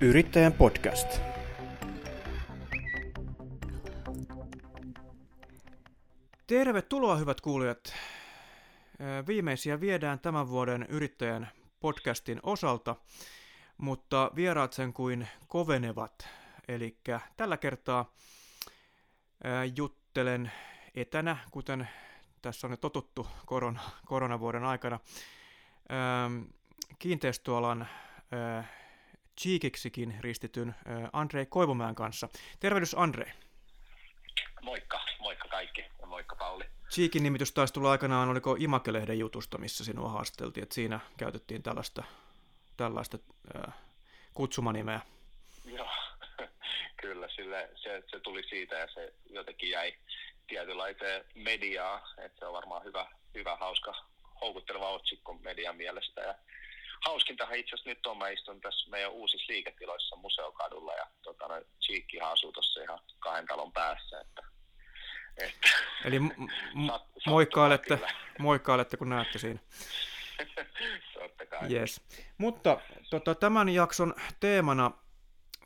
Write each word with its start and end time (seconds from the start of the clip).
Yrittäjän 0.00 0.52
podcast. 0.52 1.20
Tervetuloa 6.46 7.16
hyvät 7.16 7.40
kuulijat. 7.40 7.94
Viimeisiä 9.26 9.80
viedään 9.80 10.20
tämän 10.20 10.48
vuoden 10.48 10.86
Yrittäjän 10.88 11.48
podcastin 11.80 12.40
osalta, 12.42 12.96
mutta 13.78 14.30
vieraat 14.34 14.72
sen 14.72 14.92
kuin 14.92 15.28
kovenevat. 15.48 16.28
Eli 16.68 16.98
tällä 17.36 17.56
kertaa 17.56 18.14
juttelen 19.76 20.52
etänä, 20.94 21.36
kuten 21.50 21.88
tässä 22.42 22.66
on 22.66 22.70
jo 22.70 22.76
totuttu 22.76 23.26
korona, 23.46 23.80
koronavuoden 24.06 24.64
aikana, 24.64 25.00
kiinteistöalan 26.98 27.88
Cheekiksikin 29.40 30.14
ristityn 30.20 30.74
Andrei 31.12 31.46
Koivumäen 31.46 31.94
kanssa. 31.94 32.28
Tervehdys 32.60 32.94
Andrei. 32.98 33.32
Moikka, 34.62 35.00
moikka 35.18 35.48
kaikki 35.48 35.84
ja 36.00 36.06
moikka 36.06 36.36
Pauli. 36.36 36.64
Cheekin 36.90 37.22
nimitys 37.22 37.52
taisi 37.52 37.74
tulla 37.74 37.90
aikanaan, 37.90 38.28
oliko 38.28 38.56
Imakelehden 38.58 39.18
jutusta, 39.18 39.58
missä 39.58 39.84
sinua 39.84 40.08
haasteltiin, 40.08 40.62
että 40.62 40.74
siinä 40.74 41.00
käytettiin 41.16 41.62
tällaista, 41.62 42.02
tällaista 42.76 43.18
äh, 43.56 43.74
kutsumanimeä. 44.34 45.00
Joo, 45.64 45.90
kyllä, 47.02 47.28
sille, 47.28 47.70
se, 47.74 48.02
se 48.10 48.20
tuli 48.20 48.42
siitä 48.42 48.74
ja 48.74 48.88
se 48.94 49.12
jotenkin 49.30 49.70
jäi 49.70 49.94
tietynlaiseen 50.46 51.24
mediaa, 51.34 52.08
että 52.18 52.38
se 52.38 52.46
on 52.46 52.52
varmaan 52.52 52.84
hyvä, 52.84 53.06
hyvä 53.34 53.56
hauska, 53.56 53.94
houkutteleva 54.40 54.90
otsikko 54.90 55.34
median 55.34 55.76
mielestä 55.76 56.20
ja 56.20 56.34
hauskintahan 57.04 57.56
itse 57.56 57.74
asiassa 57.74 57.90
nyt 57.90 58.06
on, 58.06 58.18
mä 58.18 58.28
istun 58.28 58.60
tässä 58.60 58.90
meidän 58.90 59.12
uusissa 59.12 59.52
liiketiloissa 59.52 60.16
museokadulla 60.16 60.94
ja 60.94 61.06
tota, 61.22 61.44
Cheekkihan 61.80 62.32
asuu 62.32 62.52
tuossa 62.52 62.82
ihan 62.82 62.98
kahden 63.18 63.46
talon 63.46 63.72
päässä. 63.72 64.20
Että, 64.20 64.42
että, 65.36 65.68
Eli 66.04 66.18
m- 66.18 66.32
m- 66.74 66.90
moikkailette, 67.30 67.98
moikkailette, 68.38 68.96
kun 68.96 69.08
näette 69.08 69.38
siinä. 69.38 69.58
Totta 71.14 71.46
kai. 71.46 71.72
Yes. 71.72 72.00
Mutta 72.38 72.80
tota, 73.10 73.34
tämän 73.34 73.68
jakson 73.68 74.14
teemana, 74.40 74.90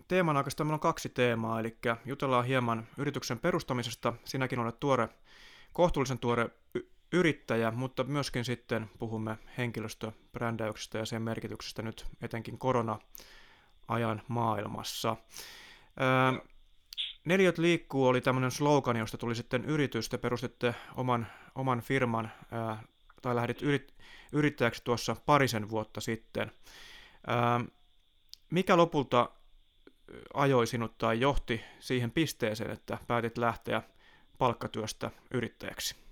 teemana 0.09 0.39
oikeastaan 0.41 0.67
meillä 0.67 0.75
on 0.75 0.81
kaksi 0.81 1.09
teemaa, 1.09 1.61
eli 1.61 1.77
jutellaan 2.05 2.45
hieman 2.45 2.89
yrityksen 2.99 3.39
perustamisesta. 3.39 4.13
Sinäkin 4.25 4.59
olet 4.59 4.81
tuore, 4.81 5.09
kohtuullisen 5.73 6.19
tuore 6.19 6.51
yrittäjä, 7.13 7.71
mutta 7.71 8.05
myöskin 8.05 8.45
sitten 8.45 8.91
puhumme 8.99 9.39
henkilöstöbrändäyksestä 9.59 10.99
ja 10.99 11.07
sen 11.07 11.23
merkityksestä 11.23 11.83
nyt 11.83 12.07
etenkin 12.23 12.59
korona-ajan 12.59 14.23
maailmassa. 14.29 15.17
Ää, 15.97 16.35
Neliöt 17.25 17.59
liikkuu 17.59 18.07
oli 18.07 18.21
tämmöinen 18.21 18.51
slogan, 18.51 18.97
josta 18.97 19.19
tuli 19.19 19.35
sitten 19.35 19.65
yritys. 19.65 20.09
Te 20.09 20.19
perustitte 20.19 20.75
oman, 20.97 21.27
oman 21.55 21.81
firman 21.81 22.33
ää, 22.51 22.83
tai 23.23 23.35
lähdit 23.35 23.63
yrit, 23.63 23.95
yrittäjäksi 24.33 24.85
tuossa 24.85 25.17
parisen 25.27 25.71
vuotta 25.71 26.01
sitten. 26.01 26.53
Ää, 27.27 27.61
mikä 28.51 28.77
lopulta 28.77 29.31
ajoi 30.35 30.67
sinut 30.67 30.99
tai 30.99 31.21
johti 31.21 31.61
siihen 31.79 32.11
pisteeseen, 32.11 32.71
että 32.71 32.99
päätit 33.07 33.39
lähteä 33.39 33.83
palkkatyöstä 34.39 35.11
yrittäjäksi? 35.35 36.10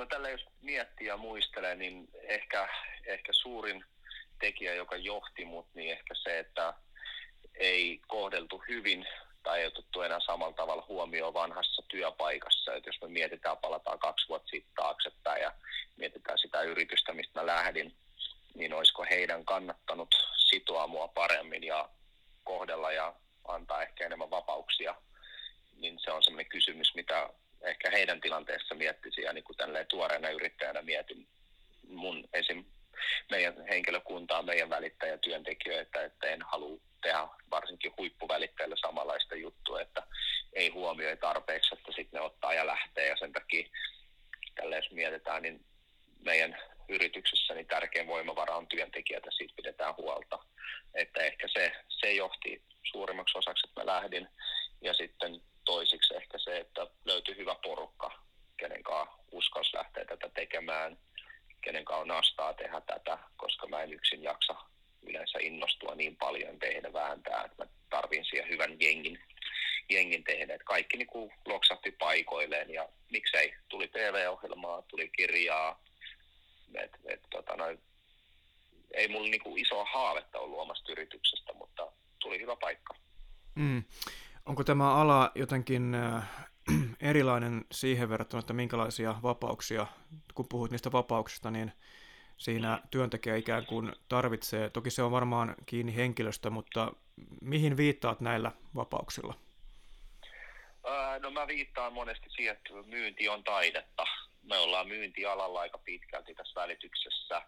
No 0.00 0.06
tällä 0.06 0.30
jos 0.30 0.46
miettii 0.62 1.06
ja 1.06 1.16
muistelee, 1.16 1.74
niin 1.74 2.08
ehkä, 2.22 2.68
ehkä 3.06 3.32
suurin 3.32 3.84
tekijä, 4.38 4.74
joka 4.74 4.96
johti 4.96 5.44
mut, 5.44 5.66
niin 5.74 5.92
ehkä 5.92 6.14
se, 6.14 6.38
että 6.38 6.74
ei 7.54 8.00
kohdeltu 8.06 8.62
hyvin 8.68 9.06
tai 9.42 9.60
ei 9.60 9.66
otettu 9.66 10.02
enää 10.02 10.20
samalla 10.20 10.52
tavalla 10.52 10.84
huomioon 10.88 11.34
vanhassa 11.34 11.82
työpaikassa. 11.88 12.74
Et 12.74 12.86
jos 12.86 13.00
me 13.02 13.08
mietitään, 13.08 13.56
palataan 13.56 13.98
kaksi 13.98 14.28
vuotta 14.28 14.48
sitten 14.48 14.74
taaksepäin 14.74 15.42
ja 15.42 15.52
mietitään 15.96 16.38
sitä 16.38 16.62
yritystä, 16.62 17.12
mistä 17.12 17.40
mä 17.40 17.46
lähdin, 17.46 17.94
niin 18.54 18.74
olisiko 18.74 19.06
heidän 19.10 19.44
kannattanut 19.44 20.14
sitoa 20.36 20.86
mua 20.86 21.08
paremmin 21.08 21.64
ja 21.64 21.88
kohdella 22.44 22.92
ja 22.92 23.14
antaa 23.48 23.82
ehkä 23.82 24.06
enemmän 24.06 24.30
vapauksia, 24.30 24.94
niin 25.76 25.98
se 25.98 26.10
on 26.10 26.22
sellainen 26.22 26.50
kysymys, 26.50 26.94
mitä 26.94 27.30
ehkä 27.62 27.90
heidän 27.90 28.20
tilanteessa 28.20 28.74
miettisi 28.74 29.20
ja 29.20 29.32
niin 29.32 29.44
kuin 29.44 29.56
tuoreena 29.88 30.30
yrittäjänä 30.30 30.82
mietin 30.82 31.26
mun 31.88 32.28
esim. 32.32 32.64
meidän 33.30 33.54
henkilökuntaa, 33.70 34.42
meidän 34.42 34.70
välittäjätyöntekijöitä, 34.70 36.04
että 36.04 36.26
en 36.26 36.42
halua 36.42 36.80
tehdä 37.02 37.28
varsinkin 37.50 37.92
huippuvälittäjille 37.98 38.76
samanlaista 38.80 39.34
juttua, 39.34 39.80
että 39.80 40.02
ei 40.52 40.68
huomioi 40.68 41.16
tarpeeksi, 41.16 41.74
että 41.74 41.92
sitten 41.92 42.18
ne 42.18 42.20
ottaa 42.20 42.54
ja 42.54 42.66
lähtee 42.66 43.08
ja 43.08 43.16
sen 43.16 43.32
takia 43.32 43.68
tällä 44.54 44.76
jos 44.76 44.90
mietitään, 44.90 45.42
niin 45.42 45.64
meidän 46.24 46.58
yrityksessä 46.88 47.54
niin 47.54 47.66
tärkein 47.66 48.06
voimavara 48.06 48.56
on 48.56 48.66
työntekijät 48.66 49.24
ja 49.26 49.32
siitä 49.32 49.54
pidetään 49.56 49.96
huolta. 49.96 50.38
Että 50.94 51.20
ehkä 51.20 51.48
se, 51.48 51.72
se 51.88 52.12
johti 52.12 52.62
suurimmaksi 52.90 53.38
osaksi, 53.38 53.66
että 53.68 53.80
mä 53.80 53.86
lähdin. 53.86 54.28
Ja 54.80 54.94
sitten 54.94 55.42
toisiksi 55.70 56.16
ehkä 56.16 56.38
se, 56.38 56.58
että 56.58 56.86
löytyi 57.04 57.36
hyvä 57.36 57.54
porukka, 57.62 58.10
kenen 58.56 58.82
kanssa 58.82 59.16
uskalsi 59.32 59.76
lähteä 59.76 60.04
tätä 60.04 60.28
tekemään, 60.28 60.98
kenen 61.60 61.84
kanssa 61.84 62.00
on 62.00 62.08
nastaa 62.08 62.54
tehdä 62.54 62.80
tätä, 62.80 63.18
koska 63.36 63.66
mä 63.66 63.82
en 63.82 63.92
yksin 63.92 64.22
jaksa 64.22 64.54
yleensä 65.02 65.38
innostua 65.42 65.94
niin 65.94 66.16
paljon 66.16 66.58
tehdä 66.58 66.92
vääntää, 66.92 67.44
että 67.44 67.64
mä 67.64 67.70
tarvin 67.90 68.24
siihen 68.24 68.48
hyvän 68.48 68.76
jengin, 68.80 69.18
jengin 69.90 70.24
tehdä. 70.24 70.54
Että 70.54 70.64
kaikki 70.64 70.96
niin 70.96 71.06
kuin 71.06 71.32
loksahti 71.46 71.90
paikoilleen 71.92 72.70
ja 72.70 72.88
miksei, 73.12 73.54
tuli 73.68 73.88
TV-ohjelmaa, 73.88 74.82
tuli 74.82 75.10
kirjaa, 75.16 75.82
et, 76.74 76.92
et, 77.04 77.20
tota, 77.30 77.56
noin, 77.56 77.80
ei 78.94 79.08
mulla 79.08 79.30
niin 79.30 79.42
kuin 79.42 79.62
isoa 79.62 79.84
haavetta 79.84 80.38
ollut 80.38 80.58
omasta 80.58 80.92
yrityksestä, 80.92 81.52
mutta 81.52 81.92
tuli 82.18 82.40
hyvä 82.40 82.56
paikka. 82.56 82.94
Mm. 83.54 83.84
Onko 84.46 84.64
tämä 84.64 84.94
ala 84.94 85.32
jotenkin 85.34 85.94
äh, 85.94 86.28
erilainen 87.10 87.64
siihen 87.72 88.08
verrattuna, 88.08 88.40
että 88.40 88.52
minkälaisia 88.52 89.14
vapauksia, 89.22 89.86
kun 90.34 90.48
puhuit 90.48 90.70
niistä 90.70 90.92
vapauksista, 90.92 91.50
niin 91.50 91.72
siinä 92.36 92.82
työntekijä 92.90 93.36
ikään 93.36 93.66
kuin 93.66 93.92
tarvitsee, 94.08 94.70
toki 94.70 94.90
se 94.90 95.02
on 95.02 95.10
varmaan 95.10 95.54
kiinni 95.66 95.96
henkilöstä, 95.96 96.50
mutta 96.50 96.92
mihin 97.40 97.76
viittaat 97.76 98.20
näillä 98.20 98.52
vapauksilla? 98.74 99.34
no 101.22 101.30
mä 101.30 101.46
viittaan 101.46 101.92
monesti 101.92 102.30
siihen, 102.30 102.56
että 102.56 102.72
myynti 102.86 103.28
on 103.28 103.44
taidetta. 103.44 104.04
Me 104.42 104.58
ollaan 104.58 104.88
myyntialalla 104.88 105.60
aika 105.60 105.78
pitkälti 105.78 106.34
tässä 106.34 106.60
välityksessä 106.60 107.42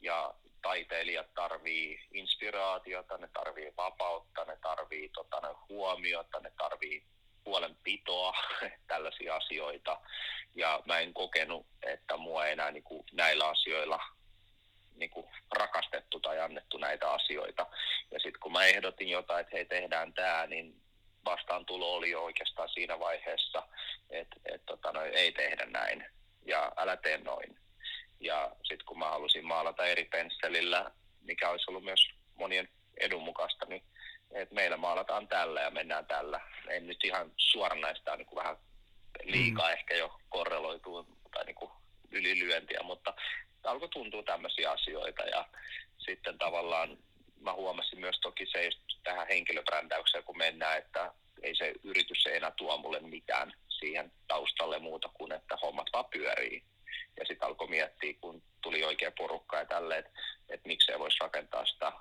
ja 0.00 0.34
taiteilijat 0.66 1.34
tarvii 1.34 2.00
inspiraatiota, 2.12 3.18
ne 3.18 3.28
tarvii 3.32 3.72
vapautta, 3.76 4.44
ne 4.44 4.56
tarvii 4.62 5.08
tota, 5.08 5.40
ne 5.40 5.48
huomiota, 5.68 6.40
ne 6.40 6.52
tarvii 6.58 7.02
huolenpitoa, 7.44 8.32
tällaisia 8.88 9.36
asioita. 9.36 10.00
Ja 10.54 10.80
mä 10.84 10.98
en 10.98 11.14
kokenut, 11.14 11.66
että 11.82 12.16
mua 12.16 12.46
ei 12.46 12.52
enää 12.52 12.70
niin 12.70 12.82
kuin, 12.82 13.04
näillä 13.12 13.48
asioilla 13.48 14.00
niin 14.94 15.10
kuin, 15.10 15.26
rakastettu 15.56 16.20
tai 16.20 16.40
annettu 16.40 16.78
näitä 16.78 17.10
asioita. 17.10 17.66
Ja 18.10 18.18
sitten 18.18 18.40
kun 18.40 18.52
mä 18.52 18.64
ehdotin 18.64 19.08
jotain, 19.08 19.40
että 19.40 19.56
hei 19.56 19.64
tehdään 19.64 20.12
tämä, 20.12 20.46
niin 20.46 20.82
vastaan 21.24 21.66
tulo 21.66 21.94
oli 21.94 22.10
jo 22.10 22.24
oikeastaan 22.24 22.68
siinä 22.68 22.98
vaiheessa, 22.98 23.62
että 24.10 24.36
et, 24.44 24.62
tota, 24.66 24.92
no, 24.92 25.02
ei 25.02 25.32
tehdä 25.32 25.66
näin 25.66 26.06
ja 26.46 26.72
älä 26.76 26.96
tee 26.96 27.18
noin. 27.18 27.65
Ja 28.20 28.50
sitten 28.62 28.86
kun 28.86 28.98
mä 28.98 29.10
halusin 29.10 29.44
maalata 29.44 29.86
eri 29.86 30.04
pensselillä, 30.04 30.90
mikä 31.20 31.50
olisi 31.50 31.64
ollut 31.70 31.84
myös 31.84 32.08
monien 32.34 32.68
edun 33.00 33.22
mukaista, 33.22 33.66
niin 33.66 33.82
että 34.30 34.54
meillä 34.54 34.76
maalataan 34.76 35.28
tällä 35.28 35.60
ja 35.60 35.70
mennään 35.70 36.06
tällä. 36.06 36.40
En 36.68 36.86
nyt 36.86 37.04
ihan 37.04 37.32
suoranaista 37.36 38.16
niin 38.16 38.26
kuin 38.26 38.36
vähän 38.36 38.56
liikaa 39.22 39.68
mm. 39.68 39.72
ehkä 39.72 39.94
jo 39.94 40.20
korreloituu 40.28 41.06
tai 41.32 41.44
niin 41.44 41.54
kuin 41.54 41.70
ylilyöntiä, 42.10 42.80
mutta 42.82 43.14
alkoi 43.64 43.88
tuntua 43.88 44.22
tämmöisiä 44.22 44.70
asioita 44.70 45.22
ja 45.22 45.48
sitten 45.98 46.38
tavallaan 46.38 46.98
mä 47.40 47.52
huomasin 47.52 48.00
myös 48.00 48.20
toki 48.20 48.46
se 48.46 48.64
just 48.64 48.80
tähän 49.04 49.26
henkilöbrändäykseen, 49.28 50.24
kun 50.24 50.38
mennään, 50.38 50.78
että 50.78 51.12
ei 51.42 51.56
se 51.56 51.72
yritys 51.82 52.26
ei 52.26 52.36
enää 52.36 52.50
tuo 52.50 52.78
mulle 52.78 53.00
mitään 53.00 53.52
siihen 53.68 54.12
taustalle 54.28 54.78
muuta 54.78 55.08
kuin, 55.14 55.32
että 55.32 55.56
hommat 55.62 55.86
vaan 55.92 56.04
pyörii 56.04 56.64
ja 57.18 57.24
sitten 57.26 57.48
alkoi 57.48 57.68
miettiä, 57.68 58.14
kun 58.20 58.42
tuli 58.62 58.84
oikea 58.84 59.10
porukka 59.10 59.56
ja 59.56 59.66
tälleen, 59.66 60.00
että, 60.00 60.20
että 60.48 60.68
miksei 60.68 60.98
voisi 60.98 61.16
rakentaa 61.20 61.66
sitä, 61.66 61.92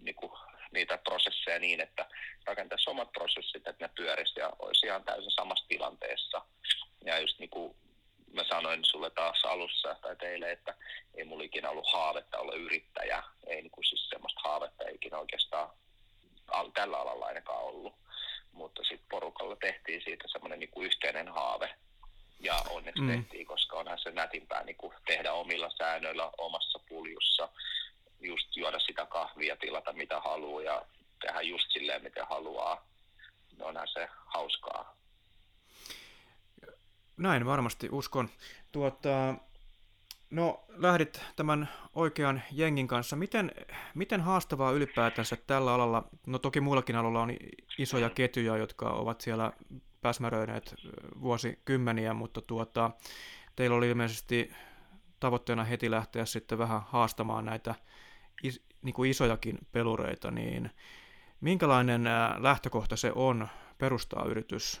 niin 0.00 0.14
kuin, 0.14 0.32
niitä 0.72 0.98
prosesseja 0.98 1.58
niin, 1.58 1.80
että 1.80 2.08
rakentaisi 2.44 2.90
omat 2.90 3.12
prosessit, 3.12 3.66
että 3.66 3.84
ne 3.84 3.90
pyörisi 3.96 4.40
ja 4.40 4.52
olisi 4.58 4.86
ihan 4.86 5.04
täysin 5.04 5.30
samassa 5.30 5.68
tilanteessa. 5.68 6.42
Ja 7.04 7.18
just 7.18 7.38
niin 7.38 7.50
kuin 7.50 7.76
mä 8.32 8.44
sanoin 8.44 8.84
sulle 8.84 9.10
taas 9.10 9.44
alussa 9.44 9.96
tai 10.02 10.16
teille, 10.16 10.52
että 10.52 10.74
ei 11.14 11.24
mulla 11.24 11.44
ikinä 11.44 11.70
ollut 11.70 11.92
haavetta 11.92 12.38
olla 12.38 12.54
yrittäjä. 12.54 13.22
Ei 13.46 13.62
niin 13.62 13.72
siis 13.88 14.08
semmoista 14.08 14.40
haavetta 14.44 14.84
ikinä 14.94 15.18
oikeastaan 15.18 15.70
tällä 16.74 16.98
alalla 16.98 17.26
ainakaan 17.26 17.62
ollut. 17.64 17.94
Mutta 18.52 18.82
sitten 18.82 19.08
porukalla 19.10 19.56
tehtiin 19.56 20.02
siitä 20.04 20.28
semmoinen 20.28 20.60
niin 20.60 20.70
yhteinen 20.82 21.28
haave. 21.28 21.74
Ja 22.42 22.64
onneksi 22.70 23.02
mm. 23.02 23.08
tehtiin, 23.08 23.46
koska 23.46 23.76
onhan 23.76 23.98
se 23.98 24.10
nätimpää 24.10 24.64
niin 24.64 24.76
kuin 24.76 24.92
tehdä 25.06 25.32
omilla 25.32 25.70
säännöillä 25.78 26.30
omassa 26.38 26.78
puljussa. 26.88 27.48
Just 28.20 28.56
juoda 28.56 28.78
sitä 28.78 29.06
kahvia, 29.06 29.56
tilata 29.56 29.92
mitä 29.92 30.20
haluaa 30.20 30.62
ja 30.62 30.82
tehdä 31.20 31.40
just 31.40 31.70
silleen, 31.72 32.02
mitä 32.02 32.26
haluaa. 32.26 32.86
Onhan 33.60 33.88
se 33.88 34.08
hauskaa. 34.26 34.96
Näin 37.16 37.46
varmasti 37.46 37.88
uskon. 37.92 38.28
Tuota, 38.72 39.34
no 40.30 40.64
lähdit 40.68 41.20
tämän 41.36 41.68
oikean 41.94 42.42
jengin 42.52 42.88
kanssa. 42.88 43.16
Miten, 43.16 43.52
miten 43.94 44.20
haastavaa 44.20 44.72
ylipäätänsä 44.72 45.36
tällä 45.46 45.74
alalla, 45.74 46.08
no 46.26 46.38
toki 46.38 46.60
muillakin 46.60 46.96
alalla 46.96 47.20
on 47.20 47.36
isoja 47.78 48.10
ketjuja, 48.10 48.56
jotka 48.56 48.90
ovat 48.90 49.20
siellä 49.20 49.52
päsmäröineet 50.02 50.74
vuosikymmeniä, 51.20 52.14
mutta 52.14 52.40
tuota, 52.40 52.90
teillä 53.56 53.76
oli 53.76 53.88
ilmeisesti 53.88 54.52
tavoitteena 55.20 55.64
heti 55.64 55.90
lähteä 55.90 56.24
sitten 56.24 56.58
vähän 56.58 56.82
haastamaan 56.86 57.44
näitä 57.44 57.74
is, 58.42 58.62
niin 58.82 58.94
kuin 58.94 59.10
isojakin 59.10 59.58
pelureita, 59.72 60.30
niin 60.30 60.70
minkälainen 61.40 62.04
lähtökohta 62.38 62.96
se 62.96 63.12
on 63.14 63.48
perustaa 63.78 64.24
yritys 64.24 64.80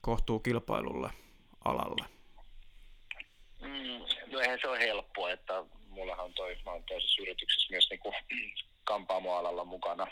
kohtuu 0.00 0.40
kilpailulle 0.40 1.10
alalle? 1.64 2.04
Mm, 3.60 4.32
no 4.32 4.40
eihän 4.40 4.58
se 4.62 4.68
ole 4.68 4.78
helppoa, 4.78 5.30
että 5.30 5.64
mullahan 5.88 6.24
on 6.24 6.34
toi, 6.34 6.56
mä 6.64 6.70
oon 6.70 6.84
toisessa 6.84 7.22
yrityksessä 7.22 7.70
myös 7.70 7.90
niin 7.90 8.00
kuin 8.00 8.14
kampaamoalalla 8.84 9.64
mukana 9.64 10.06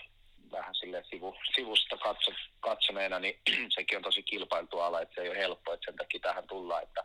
vähän 0.53 0.75
sille 0.75 1.05
sivu, 1.11 1.37
sivusta 1.55 1.97
katso, 1.97 2.31
katsoneena, 2.61 3.19
niin 3.19 3.41
sekin 3.75 3.97
on 3.97 4.03
tosi 4.03 4.23
kilpailtu 4.23 4.81
ala, 4.81 5.01
että 5.01 5.15
se 5.15 5.21
ei 5.21 5.29
ole 5.29 5.39
helppo, 5.39 5.73
että 5.73 5.85
sen 5.85 5.97
takia 5.97 6.21
tähän 6.21 6.47
tullaan, 6.47 6.83
että 6.83 7.05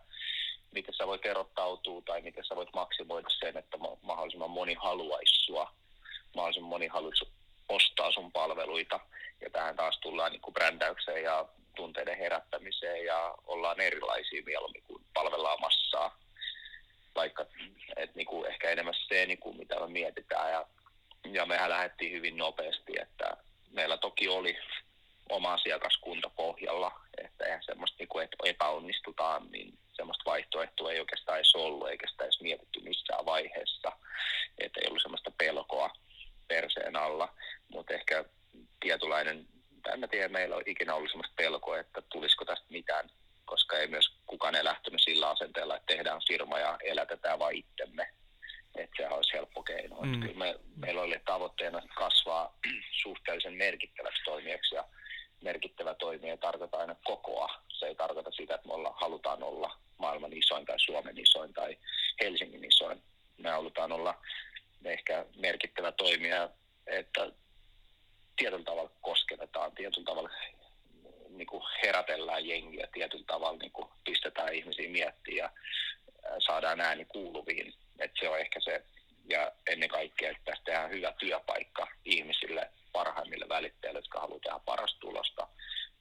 miten 0.71 0.93
sä 0.93 1.07
voit 1.07 1.25
erottautua 1.25 2.01
tai 2.01 2.21
miten 2.21 2.45
sä 2.45 2.55
voit 2.55 2.73
maksimoida 2.73 3.29
sen, 3.29 3.57
että 3.57 3.77
mahdollisimman 4.01 4.49
moni 4.49 4.73
haluaisi 4.73 5.45
sua, 5.45 5.73
mahdollisimman 6.35 6.69
moni 6.69 6.87
haluaisi 6.87 7.31
ostaa 7.69 8.11
sun 8.11 8.31
palveluita. 8.31 8.99
Ja 9.41 9.49
tähän 9.49 9.75
taas 9.75 9.99
tullaan 9.99 10.31
niin 10.31 10.41
kuin 10.41 10.53
brändäykseen 10.53 11.23
ja 11.23 11.45
tunteiden 11.75 12.17
herättämiseen 12.17 13.05
ja 13.05 13.35
ollaan 13.47 13.79
erilaisia 13.81 14.43
mieluummin 14.45 14.83
kuin 14.87 15.03
palvellaan 15.13 15.61
massaa. 15.61 16.19
Vaikka 17.15 17.45
et 17.95 18.15
niin 18.15 18.27
kuin 18.27 18.47
ehkä 18.47 18.69
enemmän 18.69 18.93
se, 19.07 19.25
niin 19.25 19.37
kuin 19.37 19.57
mitä 19.57 19.79
me 19.79 19.87
mietitään. 19.87 20.51
Ja, 20.51 20.65
ja 21.31 21.45
mehän 21.45 21.69
lähdettiin 21.69 22.11
hyvin 22.11 22.37
nopeasti, 22.37 22.93
että 23.01 23.37
meillä 23.71 23.97
toki 23.97 24.27
oli 24.27 24.57
oma 25.29 25.53
asiakaskunta 25.53 26.29
pohjalla, 26.29 26.91
että 27.23 27.45
eihän 27.45 27.63
semmoista, 27.63 27.95
niin 27.99 28.07
kuin, 28.07 28.23
että 28.23 28.37
epäonnistutaan, 28.45 29.51
niin 29.51 29.77
semmoista 29.93 30.23
vaihtoehtoa 30.25 30.91
ei 30.91 30.99
oikeastaan 30.99 31.37
edes 31.37 31.55
ollut, 31.55 31.89
eikä 31.89 32.07
sitä 32.07 32.23
edes 32.23 32.41
mietitty 32.41 32.79
missään 32.79 33.25
vaiheessa, 33.25 33.91
että 34.57 34.79
ei 34.81 34.87
ollut 34.87 35.01
semmoista 35.01 35.31
pelkoa 35.37 35.91
perseen 36.47 36.95
alla, 36.95 37.33
mutta 37.67 37.93
ehkä 37.93 38.25
tietynlainen 38.79 39.47
en 39.93 39.99
mä 39.99 40.07
tiedä, 40.07 40.27
meillä 40.27 40.55
on 40.55 40.63
ikinä 40.65 40.95
ollut 40.95 41.11
sellaista 41.11 41.35
pelkoa, 41.35 41.79
että 41.79 42.01
tulisiko 42.01 42.45
tästä 42.45 42.65
mitään, 42.69 43.09
koska 43.45 43.77
ei 43.77 43.87
myös 43.87 44.09
kukaan 44.25 44.55
ei 44.55 44.63
lähtenyt 44.63 45.01
sillä 45.03 45.29
asenteella, 45.29 45.75
että 45.75 45.93
tehdään 45.93 46.21
firma 46.27 46.59
ja 46.59 46.77
elätetään 46.83 47.39
vain 47.39 47.57
itsemme. 47.57 48.09
Että 48.79 48.97
sehän 48.97 49.13
olisi 49.13 49.33
helppo 49.33 49.63
keino. 49.63 50.01
Mm. 50.01 50.21
Kyllä 50.21 50.37
me, 50.37 50.59
meillä 50.75 51.01
oli 51.01 51.19
tavoitteena 51.25 51.81
kasvaa 51.95 52.57
suhteellisen 53.03 53.53
merkittäväksi 53.53 54.23
toimijaksi 54.23 54.75
ja 54.75 54.83
merkittävä 55.41 55.93
toimija 55.93 56.37
tarkoittaa 56.37 56.79
aina 56.79 56.95
kokoa. 57.03 57.61
Se 57.67 57.85
ei 57.85 57.95
tarkoita 57.95 58.31
sitä, 58.31 58.55
että 58.55 58.67
me 58.67 58.73
olla, 58.73 58.93
halutaan 59.01 59.43
olla 59.43 59.77
maailman 59.97 60.33
isoin 60.33 60.65
tai 60.65 60.79
Suomen 60.79 61.17
isoin 61.17 61.53
tai 61.53 61.77
Helsingin 62.21 62.65
isoin. 62.65 63.01
Me 63.37 63.49
halutaan 63.49 63.91
olla 63.91 64.21
ehkä 64.85 65.25
merkittävä 65.35 65.91
toimija, 65.91 66.49
että 66.87 67.31
tietyllä 68.37 68.63
tavalla 68.63 68.91
kosketetaan, 69.01 69.71
tietyllä 69.71 70.05
tavalla 70.05 70.29
niin 71.29 71.47
kuin 71.47 71.63
herätellään 71.83 72.47
jengiä, 72.47 72.87
tietyllä 72.93 73.23
tavalla 73.27 73.57
niin 73.57 73.71
kuin 73.71 73.89
pistetään 74.05 74.53
ihmisiä 74.53 74.89
miettiä 74.89 75.43
ja 75.43 75.51
saadaan 76.39 76.81
ääni 76.81 77.05
kuuluviin. 77.05 77.73
Et 77.99 78.11
se 78.19 78.29
on 78.29 78.39
ehkä 78.39 78.59
se, 78.59 78.83
ja 79.29 79.51
ennen 79.67 79.89
kaikkea, 79.89 80.31
että 80.31 80.43
tästä 80.45 80.63
tehdään 80.65 80.91
hyvä 80.91 81.13
työpaikka 81.19 81.87
ihmisille, 82.05 82.69
parhaimmille 82.91 83.49
välittäjille, 83.49 83.99
jotka 83.99 84.19
haluaa 84.19 84.39
tehdä 84.39 84.59
parasta 84.65 84.99
tulosta. 84.99 85.47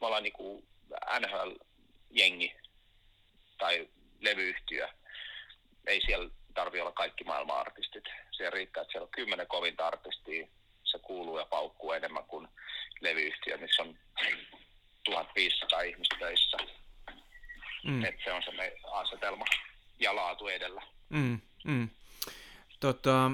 Me 0.01 0.07
ollaan 0.07 0.23
niin 0.23 0.33
kuin 0.33 0.69
NHL-jengi 1.21 2.57
tai 3.59 3.89
levyyhtiö. 4.21 4.89
Ei 5.87 6.01
siellä 6.07 6.31
tarvitse 6.55 6.83
olla 6.83 6.93
kaikki 6.93 7.25
maailman 7.25 7.61
artistit. 7.61 8.05
Siellä 8.31 8.51
riittää, 8.51 8.81
että 8.81 8.93
siellä 8.93 9.05
on 9.05 9.11
kymmenen 9.11 9.47
kovinta 9.47 9.87
artistia, 9.87 10.47
se 10.85 10.99
kuuluu 10.99 11.39
ja 11.39 11.47
paukkuu 11.47 11.93
enemmän 11.93 12.25
kuin 12.25 12.49
levyyhtiö, 13.01 13.57
missä 13.57 13.83
on 13.83 13.99
1500 15.05 15.81
ihmistä 15.81 16.17
töissä. 16.19 16.57
Mm. 17.85 18.05
Et 18.05 18.15
se 18.25 18.33
on 18.33 18.43
se 18.43 18.77
asetelma 18.91 19.45
ja 19.99 20.17
laatu 20.17 20.49
edellä. 20.49 20.83
Mm, 21.09 21.39
mm. 21.65 21.89
Tota, 22.81 23.31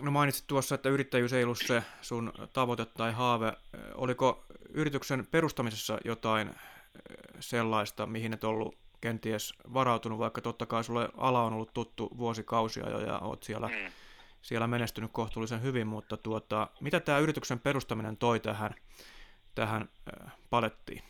no 0.00 0.10
mainitsit 0.10 0.46
tuossa, 0.46 0.74
että 0.74 0.88
yrittäjyys 0.88 1.32
ei 1.32 1.44
ollut 1.44 1.58
se 1.66 1.82
sun 2.02 2.32
tavoite 2.52 2.84
tai 2.84 3.12
haave. 3.12 3.52
Oliko 3.94 4.46
yrityksen 4.68 5.26
perustamisessa 5.30 5.98
jotain 6.04 6.48
eh, 6.48 6.54
sellaista, 7.40 8.06
mihin 8.06 8.32
et 8.32 8.44
ollut 8.44 8.78
kenties 9.00 9.54
varautunut, 9.74 10.18
vaikka 10.18 10.40
totta 10.40 10.66
kai 10.66 10.84
sulle 10.84 11.08
ala 11.16 11.42
on 11.42 11.52
ollut 11.52 11.74
tuttu 11.74 12.10
vuosikausia 12.18 12.90
jo 12.90 13.00
ja 13.00 13.18
oot 13.18 13.42
siellä 13.42 13.68
mm 13.68 13.92
siellä 14.46 14.66
menestynyt 14.66 15.10
kohtuullisen 15.12 15.62
hyvin, 15.62 15.86
mutta 15.86 16.16
tuota, 16.16 16.68
mitä 16.80 17.00
tämä 17.00 17.18
yrityksen 17.18 17.60
perustaminen 17.60 18.16
toi 18.16 18.40
tähän, 18.40 18.74
tähän 19.54 19.82
äh, 19.82 20.32
palettiin? 20.50 21.02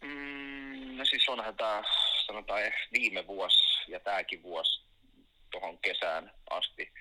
Mm, 0.00 0.96
no 0.96 1.04
siis 1.04 1.28
onhan 1.28 1.56
tämä, 1.56 1.82
sanotaan 2.26 2.60
viime 2.92 3.26
vuosi 3.26 3.65
ja 3.88 4.00
tämäkin 4.00 4.42
vuosi 4.42 4.82
tuohon 5.50 5.78
kesään 5.78 6.32
asti 6.50 6.92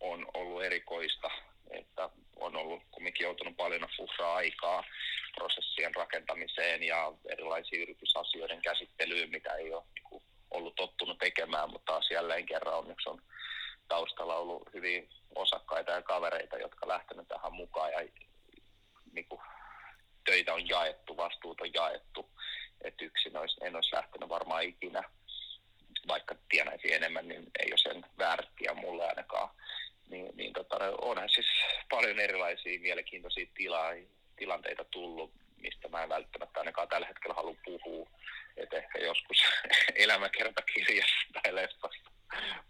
on 0.00 0.26
ollut 0.34 0.64
erikoista, 0.64 1.30
että 1.70 2.10
on 2.36 2.56
ollut 2.56 2.82
kumminkin 2.90 3.24
joutunut 3.24 3.56
paljon 3.56 3.88
fuhraa 3.96 4.34
aikaa 4.34 4.84
prosessien 5.34 5.94
rakentamiseen 5.94 6.82
ja 6.82 7.12
erilaisiin 7.28 7.82
yritysasioiden 7.82 8.62
käsittelyyn, 8.62 9.30
mitä 9.30 9.54
ei 9.54 9.72
ole 9.72 9.84
niin 9.94 10.22
ollut 10.50 10.74
tottunut 10.74 11.18
tekemään, 11.18 11.70
mutta 11.70 11.92
taas 11.92 12.10
jälleen 12.10 12.46
kerran 12.46 12.78
onneksi 12.78 13.08
on 13.08 13.22
taustalla 13.88 14.36
ollut 14.36 14.68
hyvin 14.74 15.08
osakkaita 15.34 15.90
ja 15.90 16.02
kavereita, 16.02 16.58
jotka 16.58 16.88
lähtenyt 16.88 17.28
tähän 17.28 17.52
mukaan 17.52 17.92
ja 17.92 18.08
niin 19.12 19.26
kuin, 19.28 19.40
töitä 20.24 20.54
on 20.54 20.68
jaettu, 20.68 21.16
vastuut 21.16 21.60
on 21.60 21.74
jaettu. 21.74 22.30
Että 22.84 23.04
yksin 23.04 23.36
olisi, 23.36 23.56
en 23.60 23.76
olisi 23.76 23.96
lähtenyt 23.96 24.28
varmaan 24.28 24.62
ikinä, 24.62 25.02
vaikka 26.10 26.34
tienäisi 26.48 26.94
enemmän, 26.94 27.28
niin 27.28 27.46
ei 27.58 27.72
ole 27.72 27.78
sen 27.78 28.04
väärtiä 28.18 28.74
mulle 28.74 29.08
ainakaan. 29.08 29.48
Niin, 30.08 30.36
niin 30.36 30.52
tota, 30.52 30.76
onhan 31.00 31.28
siis 31.28 31.46
paljon 31.90 32.20
erilaisia 32.20 32.80
mielenkiintoisia 32.80 33.46
tila, 33.54 33.82
tilanteita 34.36 34.84
tullut, 34.84 35.32
mistä 35.56 35.88
mä 35.88 36.02
en 36.02 36.08
välttämättä 36.08 36.60
ainakaan 36.60 36.88
tällä 36.88 37.06
hetkellä 37.06 37.34
halua 37.34 37.56
puhua. 37.64 38.10
Että 38.56 38.76
ehkä 38.76 38.98
joskus 38.98 39.38
elämäkertakirjassa 40.04 41.26
tai 41.32 41.54
leffassa 41.54 42.10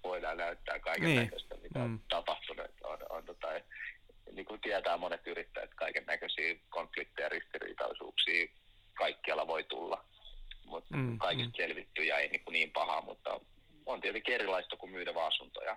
voidaan 0.04 0.36
näyttää 0.36 0.78
kaiken 0.78 1.04
niin. 1.04 1.20
näköistä, 1.20 1.56
mitä 1.56 1.78
mm. 1.78 1.84
on 1.84 2.00
tapahtunut. 2.08 2.70
On, 2.84 2.98
on, 3.08 3.24
tota, 3.24 3.48
niin 4.32 4.46
kuin 4.46 4.60
tietää 4.60 4.96
monet 4.96 5.26
yrittäjät, 5.26 5.74
kaiken 5.74 6.06
näköisiä 6.06 6.54
konflikteja, 6.68 7.28
ristiriitaisuuksia 7.28 8.48
kaikkialla 8.94 9.46
voi 9.46 9.64
tulla. 9.64 10.04
Mutta 10.70 10.96
mm. 10.96 11.18
kaikista 11.18 11.50
mm. 11.50 11.62
selvittyjä 11.62 12.18
ei 12.18 12.28
niin, 12.28 12.44
kuin 12.44 12.52
niin 12.52 12.70
paha, 12.70 13.00
mutta 13.00 13.40
on 13.86 14.00
tietenkin 14.00 14.34
erilaista 14.34 14.76
kuin 14.76 14.92
myydä 14.92 15.12
asuntoja. 15.26 15.76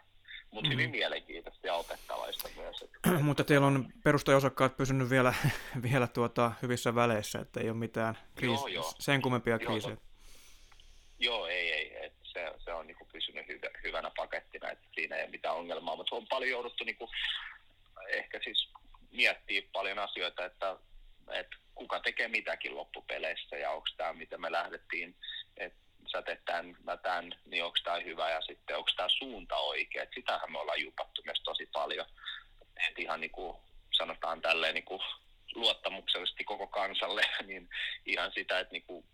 Mutta 0.52 0.70
mm. 0.70 0.74
hyvin 0.74 0.92
mielenkiintoista 0.92 1.68
ja 1.68 1.74
opettavaista 1.74 2.50
myös. 2.56 2.86
Mutta 3.22 3.44
teillä 3.44 3.68
on 3.68 3.94
perustajaosakkaat 4.04 4.78
pysynyt 4.78 5.10
vielä, 5.10 5.34
vielä 5.92 6.08
tuota 6.08 6.52
hyvissä 6.62 6.96
väleissä, 6.96 7.40
että 7.40 7.60
ei 7.60 7.70
ole 7.70 7.78
mitään 7.78 8.18
kriis- 8.36 8.60
joo, 8.60 8.68
joo. 8.68 8.94
sen 9.00 9.22
kummempia 9.22 9.60
kriisejä. 9.60 9.98
Joo, 11.20 11.48
ei, 11.48 11.72
ei. 11.72 12.06
Et 12.06 12.14
se, 12.24 12.54
se 12.66 12.74
on 12.74 12.88
niinku 12.88 13.06
pysynyt 13.06 13.48
hyvä, 13.48 13.68
hyvänä 13.84 14.12
pakettina, 14.18 14.70
että 14.70 14.88
siinä 14.96 15.16
ei 15.16 15.24
ole 15.24 15.32
mitään 15.32 15.56
ongelmaa, 15.56 15.96
mutta 15.96 16.16
on 16.16 16.28
paljon 16.28 16.52
jouduttu 16.52 16.84
niinku, 16.84 17.10
ehkä 18.08 18.40
siis 18.44 18.70
miettiä 19.12 19.62
paljon 19.74 20.00
asioita, 20.00 20.46
että, 20.46 20.78
että 21.32 21.56
tekee 22.04 22.28
mitäkin 22.28 22.76
loppupeleissä 22.76 23.58
ja 23.58 23.72
onko 23.72 23.88
tämä, 23.98 24.14
miten 24.14 24.42
me 24.42 24.52
lähdettiin, 24.52 25.16
että 25.58 25.84
sä 26.12 26.22
teet 26.22 26.46
tämän, 26.46 26.78
mä 26.84 26.98
tämän, 26.98 27.36
niin 27.46 27.64
onko 27.64 27.78
tämä 27.84 28.00
hyvä 28.00 28.30
ja 28.30 28.42
sitten 28.42 28.78
onko 28.78 28.90
tämä 28.96 29.10
suunta 29.10 29.56
oikea. 29.56 30.04
Et 30.04 30.10
sitähän 30.16 30.52
me 30.52 30.60
ollaan 30.60 30.82
jupattu 30.82 31.22
myös 31.26 31.42
tosi 31.44 31.66
paljon. 31.74 32.06
Et 32.90 33.00
ihan 33.00 33.22
niin 33.22 33.32
kuin 33.32 33.58
sanotaan 33.92 34.42
tälleen 34.42 34.74
niin 34.74 34.86
kuin 34.86 35.02
luottamuksellisesti 35.56 36.44
koko 36.44 36.68
kansalle, 36.68 37.22
niin 37.48 37.70
ihan 38.06 38.32
sitä, 38.32 38.60
että 38.60 38.72
niin 38.72 38.84
kuin 38.84 39.06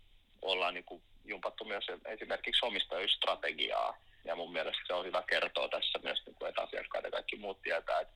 ollaan 0.42 0.74
niin 0.74 0.84
kuin 0.84 1.02
jumpattu 1.24 1.64
myös 1.64 1.86
esimerkiksi 2.04 2.66
omistajuusstrategiaa. 2.66 3.96
Ja 4.24 4.36
mun 4.36 4.52
mielestä 4.52 4.82
se 4.86 4.94
on 4.94 5.04
hyvä 5.04 5.22
kertoa 5.22 5.68
tässä 5.68 5.98
myös, 6.02 6.26
niin 6.26 6.34
kuin, 6.34 6.48
että 6.48 6.62
asiakkaat 6.62 7.04
ja 7.04 7.10
kaikki 7.10 7.36
muut 7.36 7.62
tietää, 7.62 8.00
että 8.00 8.14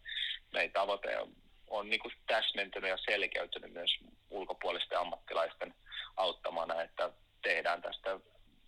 meidän 0.52 0.72
tavoite 0.72 1.18
on, 1.18 1.32
on 1.78 1.90
niin 1.90 2.00
kuin 2.00 2.12
täsmentynyt 2.26 2.90
ja 2.90 2.96
selkeytynyt 2.96 3.72
myös 3.72 3.90
ulkopuolisten 4.30 4.98
ammattilaisten 4.98 5.74
auttamana, 6.16 6.82
että 6.82 7.10
tehdään 7.42 7.82
tästä 7.82 8.20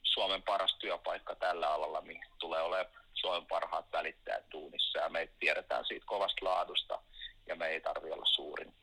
Suomen 0.02 0.42
paras 0.42 0.76
työpaikka 0.80 1.34
tällä 1.34 1.74
alalla, 1.74 2.00
niin 2.00 2.20
tulee 2.38 2.60
olemaan 2.60 2.94
Suomen 3.14 3.46
parhaat 3.46 3.92
välittäjät 3.92 4.48
tuunissa 4.48 4.98
ja 4.98 5.08
me 5.08 5.28
tiedetään 5.40 5.84
siitä 5.84 6.06
kovasta 6.06 6.44
laadusta 6.44 7.02
ja 7.46 7.56
me 7.56 7.66
ei 7.66 7.80
tarvitse 7.80 8.14
olla 8.14 8.26
suurin. 8.26 8.74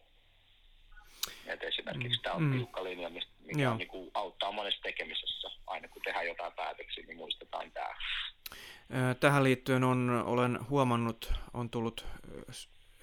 Et 1.46 1.64
esimerkiksi 1.64 2.18
mm. 2.18 2.24
tämä 2.24 2.36
on 2.36 2.44
mm. 2.44 2.52
tiukka 2.52 2.84
linja, 2.84 3.10
mikä 3.10 3.76
niin 3.76 3.88
kuin 3.88 4.12
auttaa 4.14 4.52
monessa 4.52 4.82
tekemisessä. 4.82 5.52
Aina 5.68 5.88
kun 5.88 6.02
tehdään 6.02 6.28
jotain 6.28 6.54
päätöksiä, 6.54 7.04
niin 7.08 7.18
muistetaan 7.18 7.72
tämä. 7.72 7.96
Tähän 9.20 9.44
liittyen 9.44 9.84
on, 9.84 10.24
olen 10.26 10.70
huomannut, 10.70 11.34
on 11.54 11.70
tullut 11.70 12.06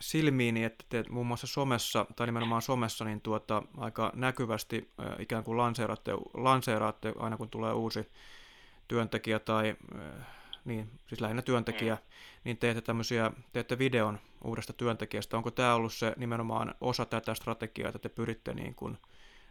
silmiini, 0.01 0.65
että 0.65 0.85
te 0.89 1.05
muun 1.11 1.27
muassa 1.27 1.47
somessa, 1.47 2.07
tai 2.17 2.27
nimenomaan 2.27 2.63
somessa, 2.63 3.05
niin 3.05 3.21
tuota, 3.21 3.63
aika 3.77 4.13
näkyvästi 4.15 4.91
ikään 5.19 5.45
kuin 5.45 5.59
lanseeraatte, 5.59 6.13
lanseeraatte 6.35 7.13
aina 7.19 7.37
kun 7.37 7.51
tulee 7.51 7.73
uusi 7.73 8.11
työntekijä 8.89 9.39
tai 9.39 9.77
niin, 10.65 10.91
siis 11.07 11.21
lähinnä 11.21 11.43
työntekijä, 11.43 11.95
mm. 11.95 12.01
niin 12.45 12.57
teette 12.57 12.81
tämmöisiä, 12.81 13.31
teette 13.53 13.79
videon 13.79 14.19
uudesta 14.45 14.73
työntekijästä. 14.73 15.37
Onko 15.37 15.51
tämä 15.51 15.75
ollut 15.75 15.93
se 15.93 16.13
nimenomaan 16.17 16.75
osa 16.81 17.05
tätä 17.05 17.35
strategiaa, 17.35 17.89
että 17.89 17.99
te 17.99 18.09
pyritte 18.09 18.55
niin 18.55 18.75
kuin 18.75 18.99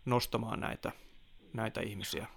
nostamaan 0.06 0.60
näitä, 0.60 0.92
näitä 1.54 1.82
ihmisiä? 1.82 2.28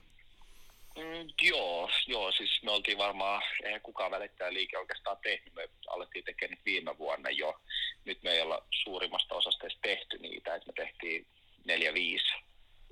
Joo, 1.43 1.91
joo, 2.07 2.33
siis 2.33 2.63
me 2.63 2.71
oltiin 2.71 2.99
varmaan, 2.99 3.43
eihän 3.65 3.81
kukaan 3.81 4.11
välittää 4.11 4.53
liike 4.53 4.79
oikeastaan 4.79 5.17
tehnyt, 5.23 5.55
me 5.55 5.69
alettiin 5.89 6.25
tekemään 6.25 6.63
viime 6.65 6.99
vuonna 6.99 7.31
jo. 7.31 7.61
Nyt 8.05 8.23
me 8.23 8.31
ei 8.31 8.41
olla 8.41 8.67
suurimmasta 8.71 9.35
osasta 9.35 9.67
edes 9.67 9.79
tehty 9.83 10.19
niitä, 10.19 10.55
että 10.55 10.67
me 10.67 10.73
tehtiin 10.73 11.27
neljä, 11.65 11.95
viisi 11.95 12.33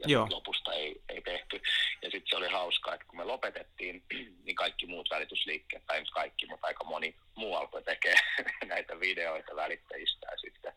ja 0.00 0.08
Joo. 0.08 0.26
lopusta 0.30 0.72
ei, 0.72 1.02
ei 1.08 1.22
tehty. 1.22 1.60
Ja 2.02 2.10
sitten 2.10 2.30
se 2.30 2.36
oli 2.36 2.48
hauskaa, 2.48 2.94
että 2.94 3.06
kun 3.06 3.16
me 3.16 3.24
lopetettiin, 3.24 4.02
niin 4.44 4.56
kaikki 4.56 4.86
muut 4.86 5.10
välitysliikkeet, 5.10 5.86
tai 5.86 6.00
nyt 6.00 6.10
kaikki, 6.10 6.46
mutta 6.46 6.66
aika 6.66 6.84
moni 6.84 7.16
muu 7.34 7.54
alkoi 7.54 7.82
tekemään 7.82 8.24
näitä 8.66 9.00
videoita 9.00 9.56
välittäjistä 9.56 10.26
ja 10.30 10.38
sitten, 10.38 10.72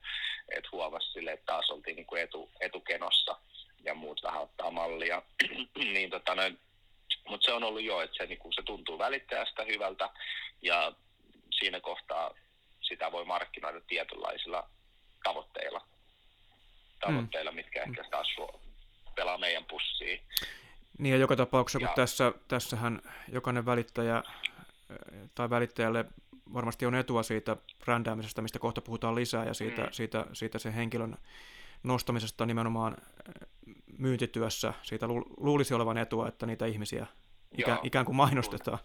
että 0.56 0.70
huomasi 0.72 1.12
sille, 1.12 1.32
että 1.32 1.46
taas 1.46 1.70
oltiin 1.70 1.96
niin 1.96 2.06
kuin 2.06 2.22
etu, 2.22 2.52
etukenossa 2.60 3.38
ja 3.84 3.94
muut 3.94 4.24
vähän 4.24 4.42
ottaa 4.42 4.72
mallia. 4.72 5.22
niin 5.94 6.10
tota 6.10 6.36
noin, 6.36 6.60
mutta 7.28 7.46
se 7.46 7.54
on 7.54 7.64
ollut 7.64 7.84
jo, 7.84 8.02
että 8.02 8.18
se, 8.18 8.26
niin 8.26 8.40
kuin, 8.40 8.54
se 8.54 8.62
tuntuu 8.62 8.98
välittäjästä 9.00 9.64
hyvältä 9.64 10.10
ja 10.62 10.92
siinä 11.60 11.80
kohtaa 11.80 12.34
sitä 12.82 13.12
voi 13.12 13.26
markkinoida 13.26 13.82
tietynlaisilla 13.82 14.70
tavoitteilla, 15.24 15.88
tavoitteilla 17.00 17.52
mm. 17.52 17.56
mitkä 17.56 17.84
ehkä 17.84 18.04
taas 18.12 18.28
pelaa 19.16 19.38
meidän 19.38 19.66
pussiin. 19.66 20.22
Niin 21.00 21.12
ja 21.12 21.18
joka 21.18 21.36
tapauksessa, 21.36 21.80
ja... 21.80 21.88
kun 21.88 21.96
tässä, 21.96 22.34
tässähän 22.48 23.02
jokainen 23.28 23.66
välittäjä 23.66 24.24
tai 25.36 25.50
välittäjälle 25.50 26.06
varmasti 26.54 26.86
on 26.86 26.96
etua 26.96 27.24
siitä 27.24 27.58
brändäämisestä, 27.86 28.42
mistä 28.42 28.60
kohta 28.60 28.82
puhutaan 28.82 29.16
lisää, 29.16 29.46
ja 29.46 29.54
siitä, 29.54 29.82
mm. 29.82 29.88
siitä, 29.92 30.26
siitä 30.34 30.60
sen 30.60 30.74
henkilön 30.74 31.18
nostamisesta 31.84 32.46
nimenomaan 32.46 32.98
myyntityössä. 33.98 34.74
Siitä 34.84 35.08
luulisi 35.38 35.74
olevan 35.74 35.98
etua, 35.98 36.28
että 36.28 36.46
niitä 36.46 36.66
ihmisiä 36.66 37.08
ikä, 37.58 37.80
ikään 37.84 38.06
kuin 38.06 38.16
mainostetaan. 38.16 38.80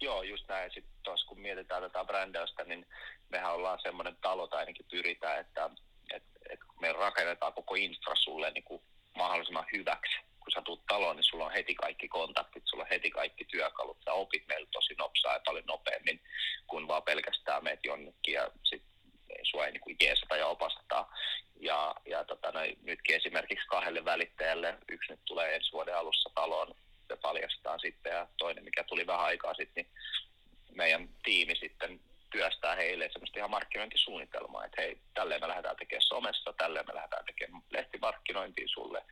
Joo, 0.00 0.22
just 0.22 0.48
näin. 0.48 0.70
Sitten 0.70 0.92
tuossa 1.02 1.26
kun 1.26 1.40
mietitään 1.40 1.82
tätä 1.82 2.04
brändäystä, 2.04 2.64
niin 2.64 2.86
mehän 3.28 3.54
ollaan 3.54 3.78
semmoinen 3.82 4.16
talo, 4.20 4.46
tai 4.46 4.60
ainakin 4.60 4.86
pyritään, 4.90 5.40
että, 5.40 5.70
että, 6.14 6.38
että 6.50 6.66
me 6.80 6.92
rakennetaan 6.92 7.52
koko 7.52 7.74
infra 7.74 8.14
sulle 8.14 8.50
niin 8.50 8.64
kuin 8.64 8.82
mahdollisimman 9.16 9.66
hyväksi. 9.72 10.18
Kun 10.40 10.52
sä 10.52 10.62
tuut 10.62 10.86
taloon, 10.86 11.16
niin 11.16 11.24
sulla 11.24 11.44
on 11.44 11.52
heti 11.52 11.74
kaikki 11.74 12.08
kontaktit, 12.08 12.62
sulla 12.66 12.82
on 12.82 12.88
heti 12.88 13.10
kaikki 13.10 13.44
työkalut. 13.44 13.98
Sä 14.04 14.12
opit 14.12 14.46
meillä 14.48 14.68
tosi 14.72 14.94
nopsaa 14.94 15.32
ja 15.32 15.40
paljon 15.46 15.64
nopeammin 15.66 16.20
kuin 16.66 16.88
vaan 16.88 17.02
pelkästään 17.02 17.64
meet 17.64 17.80
jonnekin 17.84 18.34
ja 18.34 18.50
sit 18.64 18.82
sua 19.42 19.66
ei 19.66 19.72
niin 19.72 19.96
jeesata 20.02 20.36
ja 20.36 20.46
opasteta. 20.46 21.06
Ja, 21.60 21.94
ja 22.06 22.24
tota, 22.24 22.52
no, 22.52 22.60
nytkin 22.82 23.16
esimerkiksi 23.16 23.66
kahdelle 23.66 24.04
välittäjälle, 24.04 24.78
yksi 24.88 25.12
nyt 25.12 25.20
tulee 25.24 25.54
ensi 25.54 25.72
vuoden 25.72 25.96
alussa 25.96 26.30
taloon, 26.34 26.74
se 27.08 27.16
paljastetaan 27.16 27.80
sitten 27.80 28.12
ja 28.12 28.26
toinen, 28.38 28.64
mikä 28.64 28.84
tuli 28.84 29.06
vähän 29.06 29.24
aikaa 29.24 29.54
sitten, 29.54 29.84
niin 29.84 30.76
meidän 30.76 31.08
tiimi 31.22 31.56
sitten 31.56 32.00
työstää 32.30 32.74
heille 32.74 33.08
semmoista 33.12 33.38
ihan 33.38 33.50
markkinointisuunnitelmaa, 33.50 34.64
että 34.64 34.82
hei, 34.82 34.98
tälleen 35.14 35.40
me 35.40 35.48
lähdetään 35.48 35.76
tekemään 35.76 36.02
somessa, 36.02 36.52
tälleen 36.52 36.86
me 36.86 36.94
lähdetään 36.94 37.24
tekemään 37.24 37.62
lehtimarkkinointia 37.70 38.68
sulle, 38.68 39.02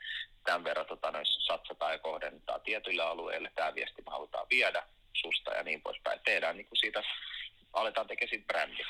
tämän 0.44 0.64
verran 0.64 0.86
tota, 0.86 1.12
satsataan 1.46 1.92
ja 1.92 1.98
kohdennetaan 1.98 2.60
tietyille 2.60 3.02
alueille, 3.02 3.50
tämä 3.54 3.74
viesti 3.74 4.02
me 4.02 4.10
halutaan 4.10 4.46
viedä 4.50 4.82
susta 5.12 5.50
ja 5.54 5.62
niin 5.62 5.82
poispäin. 5.82 6.20
Tehdään 6.24 6.56
niin 6.56 6.66
kuin 6.66 6.78
siitä, 6.78 7.02
aletaan 7.72 8.06
tekemään 8.06 8.30
siitä 8.30 8.46
brändi. 8.46 8.82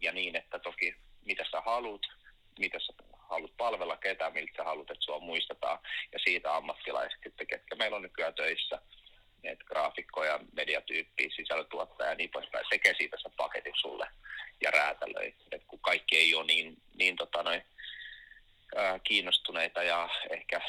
Ja 0.00 0.12
niin, 0.12 0.36
että 0.36 0.58
toki 0.58 0.94
mitä 1.24 1.44
sä 1.50 1.60
haluat, 1.60 2.02
mitä 2.58 2.78
sä 2.78 2.92
haluat 3.18 3.56
palvella, 3.56 3.96
ketä, 3.96 4.30
miltä 4.30 4.52
sä 4.56 4.64
haluat, 4.64 4.90
että 4.90 5.04
sua 5.04 5.20
muistetaan. 5.20 5.78
Ja 6.12 6.18
siitä 6.18 6.56
ammattilaiset, 6.56 7.20
ketkä 7.48 7.76
meillä 7.76 7.96
on 7.96 8.02
nykyään 8.02 8.34
töissä, 8.34 8.78
että 9.44 9.64
graafikkoja, 9.64 10.40
mediatyyppiä, 10.52 11.28
sisällötuottaja 11.36 12.10
ja 12.10 12.16
niin 12.16 12.30
poispäin, 12.30 12.66
tekee 12.70 12.94
siitä 12.98 13.16
sen 13.22 13.32
paketin 13.36 13.72
sulle 13.76 14.08
ja 14.60 14.70
räätälöi. 14.70 15.34
Et 15.52 15.64
kun 15.66 15.80
kaikki 15.80 16.16
ei 16.16 16.34
ole 16.34 16.46
niin, 16.46 16.76
niin 16.94 17.16
tota 17.16 17.42
noin, 17.42 17.62
ää, 18.76 18.98
kiinnostuneita 18.98 19.82
ja 19.82 20.08
ehkä 20.30 20.60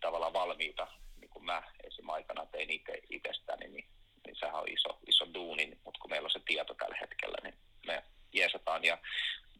tavallaan 0.00 0.32
valmiita, 0.32 0.86
niin 1.20 1.30
kuin 1.30 1.44
mä 1.44 1.62
esim. 1.84 2.08
aikana 2.08 2.46
tein 2.46 2.70
itse 2.70 2.92
itsestäni, 3.10 3.68
niin, 3.68 3.88
niin 4.26 4.36
sehän 4.36 4.60
on 4.60 4.68
iso, 4.68 4.98
iso 5.06 5.34
duuni, 5.34 5.78
mutta 5.84 6.00
kun 6.00 6.10
meillä 6.10 6.26
on 6.26 6.30
se 6.30 6.40
tieto 6.46 6.74
tällä 6.74 6.96
hetkellä, 7.00 7.36
niin 7.42 7.54
me 7.86 8.02
jeesataan 8.34 8.84
ja 8.84 8.98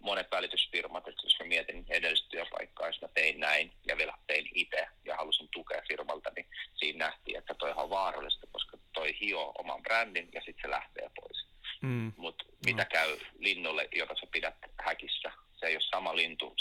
monet 0.01 0.31
välitysfirmat, 0.31 1.09
että 1.09 1.23
jos 1.25 1.37
mä 1.41 1.47
mietin 1.47 1.87
edellistä 1.89 2.29
työpaikkaa, 2.29 2.87
jos 2.87 3.01
mä 3.03 3.09
tein 3.15 3.41
näin 3.41 3.73
ja 3.87 3.97
vielä 3.97 4.15
tein 4.27 4.49
itse 4.55 4.87
ja 5.05 5.17
halusin 5.17 5.49
tukea 5.53 5.83
firmalta, 5.89 6.31
niin 6.37 6.47
siinä 6.75 7.07
nähtiin, 7.07 7.39
että 7.39 7.55
toi 7.55 7.73
on 7.77 7.91
vaarallista, 7.91 8.47
koska 8.53 8.79
toi 8.93 9.21
hio 9.21 9.53
oman 9.59 9.83
brändin 9.83 10.29
ja 10.33 10.41
sitten 10.41 10.63
se 10.63 10.71
lähtee 10.71 11.11
pois. 11.21 11.47
Mm. 11.83 12.13
Mutta 12.17 12.45
mitä 12.67 12.83
no. 12.83 12.89
käy 12.91 13.19
linnulle, 13.39 13.89
jota 13.97 14.15
sä 14.15 14.27
pidät 14.33 14.55
häkissä? 14.79 15.33
Se 15.53 15.67
ei 15.67 15.75
ole 15.75 15.83
sama 15.91 16.17
lintu, 16.17 16.54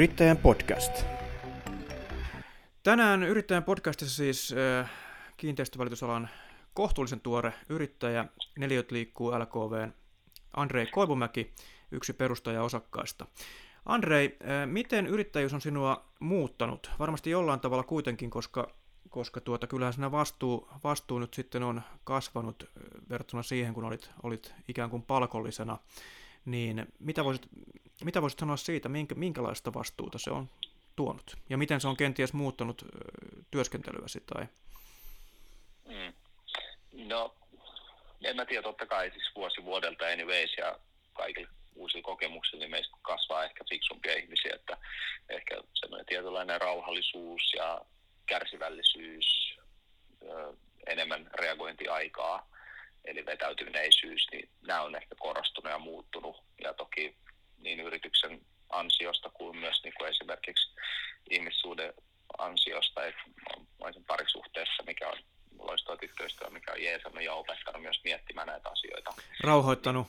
Yrittäjän 0.00 0.36
podcast. 0.36 1.04
Tänään 2.82 3.22
Yrittäjän 3.22 3.64
podcastissa 3.64 4.16
siis 4.16 4.54
äh, 4.80 4.90
kiinteistövälitysalan 5.36 6.28
kohtuullisen 6.74 7.20
tuore 7.20 7.52
yrittäjä, 7.68 8.24
Neliöt 8.58 8.90
liikkuu 8.90 9.30
LKV, 9.30 9.88
Andrei 10.56 10.86
Koivumäki, 10.86 11.52
yksi 11.90 12.12
perustaja 12.12 12.62
osakkaista. 12.62 13.26
Andrei, 13.86 14.24
eh, 14.24 14.66
miten 14.66 15.06
yrittäjyys 15.06 15.54
on 15.54 15.60
sinua 15.60 16.04
muuttanut? 16.20 16.90
Varmasti 16.98 17.30
jollain 17.30 17.60
tavalla 17.60 17.84
kuitenkin, 17.84 18.30
koska, 18.30 18.74
koska 19.08 19.40
tuota, 19.40 19.66
kyllähän 19.66 19.92
sinä 19.92 20.10
vastuu, 20.10 20.68
vastuu 20.84 21.18
nyt 21.18 21.34
sitten 21.34 21.62
on 21.62 21.82
kasvanut 22.04 22.64
verrattuna 23.10 23.42
siihen, 23.42 23.74
kun 23.74 23.84
olit, 23.84 24.10
olit 24.22 24.54
ikään 24.68 24.90
kuin 24.90 25.02
palkollisena. 25.02 25.78
Niin 26.44 26.86
mitä 26.98 27.24
voisit, 27.24 27.48
mitä 28.04 28.22
voisit 28.22 28.38
sanoa 28.38 28.56
siitä, 28.56 28.88
minkä, 28.88 29.14
minkälaista 29.14 29.74
vastuuta 29.74 30.18
se 30.18 30.30
on 30.30 30.50
tuonut? 30.96 31.36
Ja 31.48 31.58
miten 31.58 31.80
se 31.80 31.88
on 31.88 31.96
kenties 31.96 32.32
muuttanut 32.32 32.84
työskentelyäsi? 33.50 34.20
Tai... 34.20 34.46
Mm. 35.88 36.12
No, 37.08 37.34
en 38.24 38.36
mä 38.36 38.44
tiedä, 38.44 38.62
totta 38.62 38.86
kai 38.86 39.10
siis 39.10 39.30
vuosi 39.36 39.64
vuodelta 39.64 40.04
anyways 40.04 40.54
ja 40.58 40.78
kaikille 41.12 41.48
uusilla 41.74 42.02
kokemuksilla, 42.02 42.60
niin 42.60 42.70
meistä 42.70 42.96
kasvaa 43.02 43.44
ehkä 43.44 43.64
fiksumpia 43.68 44.16
ihmisiä, 44.16 44.54
että 44.54 44.78
ehkä 45.28 45.62
tietynlainen 46.06 46.60
rauhallisuus 46.60 47.52
ja 47.56 47.80
kärsivällisyys, 48.26 49.56
enemmän 50.86 51.30
reagointiaikaa, 51.34 52.50
eli 53.04 53.26
vetäytyneisyys, 53.26 54.26
niin 54.32 54.48
nämä 54.66 54.82
on 54.82 54.96
ehkä 54.96 55.14
korostunut 55.18 55.72
ja 55.72 55.78
muuttunut. 55.78 56.44
Ja 56.62 56.74
toki 56.74 57.16
niin 57.60 57.80
yrityksen 57.80 58.40
ansiosta 58.70 59.30
kuin 59.30 59.56
myös 59.56 59.80
niin 59.84 59.94
kuin 59.98 60.10
esimerkiksi 60.10 60.70
ihmissuuden 61.30 61.94
ansiosta, 62.38 63.04
että 63.04 63.22
olisin 63.78 64.04
parisuhteessa, 64.04 64.82
mikä 64.86 65.08
on 65.08 65.18
loistava 65.58 65.96
tyttöystävä, 65.96 66.50
mikä 66.50 66.72
on 66.72 66.82
jeesannut 66.82 67.24
ja 67.24 67.34
opettanut 67.34 67.82
myös 67.82 68.00
miettimään 68.04 68.46
näitä 68.46 68.68
asioita. 68.68 69.14
Rauhoittanut. 69.44 70.06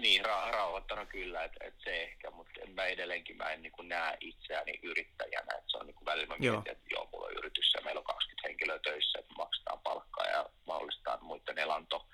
Niin, 0.00 0.24
ra- 0.24 0.50
rauhoittanut 0.52 1.08
kyllä, 1.08 1.44
että 1.44 1.64
et 1.64 1.74
se 1.84 2.02
ehkä, 2.02 2.30
mutta 2.30 2.60
mä 2.74 2.84
edelleenkin 2.84 3.36
mä 3.36 3.50
en 3.50 3.62
niin 3.62 3.72
kuin 3.72 3.88
näe 3.88 4.16
itseäni 4.20 4.80
yrittäjänä, 4.82 5.54
että 5.58 5.70
se 5.70 5.76
on 5.76 5.86
niin 5.86 5.94
kuin 5.94 6.06
välillä 6.06 6.26
mä 6.26 6.36
mietin, 6.38 6.72
että 6.72 6.84
joo, 6.90 7.08
mulla 7.12 7.26
on 7.26 7.32
yritys 7.32 7.74
ja 7.74 7.84
meillä 7.84 7.98
on 7.98 8.04
20 8.04 8.48
henkilöä 8.48 8.78
töissä, 8.78 9.18
että 9.18 9.34
maksetaan 9.36 9.80
palkkaa 9.80 10.26
ja 10.26 10.46
mahdollistetaan 10.66 11.24
muiden 11.24 11.58
elanto, 11.58 12.06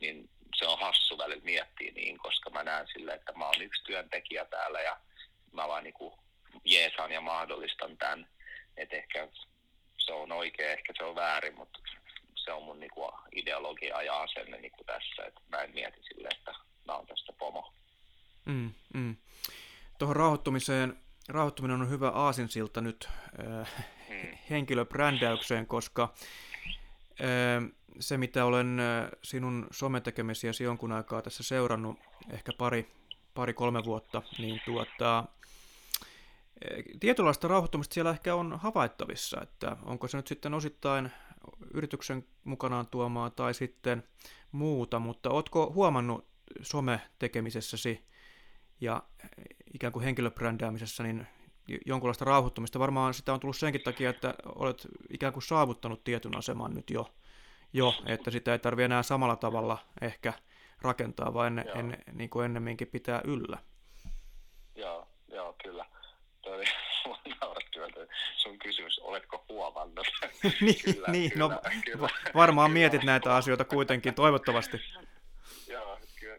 niin 0.00 0.30
se 0.58 0.66
on 0.66 0.78
hassu 0.78 1.18
välillä 1.18 1.44
miettiä 1.44 1.92
niin, 1.92 2.18
koska 2.18 2.50
mä 2.50 2.62
näen 2.62 2.86
sille, 2.92 3.12
että 3.12 3.32
mä 3.32 3.46
oon 3.46 3.62
yksi 3.62 3.84
työntekijä 3.84 4.44
täällä 4.44 4.80
ja 4.80 5.00
mä 5.52 5.68
vaan 5.68 5.84
niin 5.84 5.94
kuin 5.94 6.14
jeesaan 6.64 7.12
ja 7.12 7.20
mahdollistan 7.20 7.98
tämän, 7.98 8.28
että 8.76 8.96
ehkä 8.96 9.28
se 9.98 10.12
on 10.12 10.32
oikein, 10.32 10.70
ehkä 10.70 10.92
se 10.96 11.04
on 11.04 11.14
väärin, 11.14 11.54
mutta 11.54 11.78
se 12.34 12.52
on 12.52 12.62
mun 12.62 12.80
niinku 12.80 13.12
ideologia 13.32 14.02
ja 14.02 14.20
asenne 14.20 14.58
niinku 14.58 14.84
tässä, 14.84 15.24
että 15.26 15.40
mä 15.48 15.62
en 15.62 15.74
mieti 15.74 16.00
sille, 16.02 16.28
että 16.38 16.67
tästä 17.08 17.32
pomo. 17.38 17.72
Mm, 18.46 18.70
mm. 18.94 19.16
Tuohon 19.98 20.16
rauhoittumiseen, 20.16 20.96
rauhoittuminen 21.28 21.80
on 21.80 21.90
hyvä 21.90 22.08
aasinsilta 22.08 22.80
nyt 22.80 23.08
äh, 23.08 23.86
mm. 24.08 24.38
henkilöbrändäykseen, 24.50 25.66
koska 25.66 26.14
äh, 27.20 27.70
se, 28.00 28.18
mitä 28.18 28.44
olen 28.44 28.80
äh, 28.80 29.08
sinun 29.22 29.66
sometekemisiäsi 29.70 30.64
jonkun 30.64 30.92
aikaa 30.92 31.22
tässä 31.22 31.42
seurannut, 31.42 31.98
ehkä 32.30 32.52
pari, 32.58 32.92
pari 33.34 33.54
kolme 33.54 33.84
vuotta, 33.84 34.22
niin 34.38 34.60
tuota, 34.64 35.24
tietynlaista 37.00 37.48
rauhoittumista 37.48 37.94
siellä 37.94 38.10
ehkä 38.10 38.34
on 38.34 38.58
havaittavissa, 38.62 39.40
että 39.42 39.76
onko 39.82 40.08
se 40.08 40.16
nyt 40.16 40.26
sitten 40.26 40.54
osittain 40.54 41.10
yrityksen 41.74 42.24
mukanaan 42.44 42.86
tuomaa 42.86 43.30
tai 43.30 43.54
sitten 43.54 44.04
muuta, 44.52 44.98
mutta 44.98 45.30
ootko 45.30 45.72
huomannut 45.74 46.26
some-tekemisessäsi 46.62 48.04
ja 48.80 49.02
ikään 49.74 49.92
kuin 49.92 50.04
henkilöbrändäämisessä 50.04 51.02
niin 51.02 51.26
jonkunlaista 51.86 52.24
rauhoittumista? 52.24 52.78
Varmaan 52.78 53.14
sitä 53.14 53.32
on 53.32 53.40
tullut 53.40 53.56
senkin 53.56 53.82
takia, 53.82 54.10
että 54.10 54.34
olet 54.44 54.86
ikään 55.10 55.32
kuin 55.32 55.42
saavuttanut 55.42 56.04
tietyn 56.04 56.36
aseman 56.36 56.74
nyt 56.74 56.90
jo, 56.90 57.14
jo 57.72 57.94
että 58.06 58.30
sitä 58.30 58.52
ei 58.52 58.58
tarvitse 58.58 58.84
enää 58.84 59.02
samalla 59.02 59.36
tavalla 59.36 59.78
ehkä 60.00 60.32
rakentaa, 60.82 61.34
vaan 61.34 61.58
en, 61.58 61.68
en, 61.74 61.98
niin 62.12 62.30
kuin 62.30 62.44
ennemminkin 62.44 62.88
pitää 62.88 63.20
yllä. 63.24 63.58
Joo, 64.76 65.08
joo 65.28 65.56
kyllä 65.62 65.84
toi 66.42 66.54
oli 66.56 66.64
sun 68.42 68.58
kysymys, 68.58 68.98
oletko 68.98 69.44
huomannut? 69.48 70.06
niin, 70.60 70.76
kyllä, 70.84 71.08
niin 71.08 71.32
kyllä, 71.32 71.48
no 71.48 71.60
kyllä, 71.84 72.08
varmaan 72.34 72.70
mietit 72.70 73.04
näitä 73.04 73.36
asioita 73.36 73.64
kuitenkin, 73.64 74.14
toivottavasti. 74.14 74.80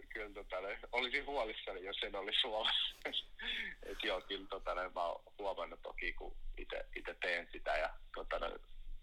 Kyllä, 0.09 0.33
tota, 0.33 0.55
olisin 0.91 1.25
huolissani, 1.25 1.85
jos 1.85 2.03
en 2.03 2.15
olisi 2.15 2.47
huomannut. 2.47 2.95
Et 3.89 3.97
joo, 4.03 4.21
kyllä 4.21 4.47
tota, 4.49 4.75
mä 4.75 5.03
oon 5.03 5.23
huomannut 5.37 5.81
toki, 5.81 6.13
kun 6.13 6.35
itse 6.95 7.15
teen 7.21 7.49
sitä 7.51 7.77
ja 7.77 7.89
tota, 8.15 8.51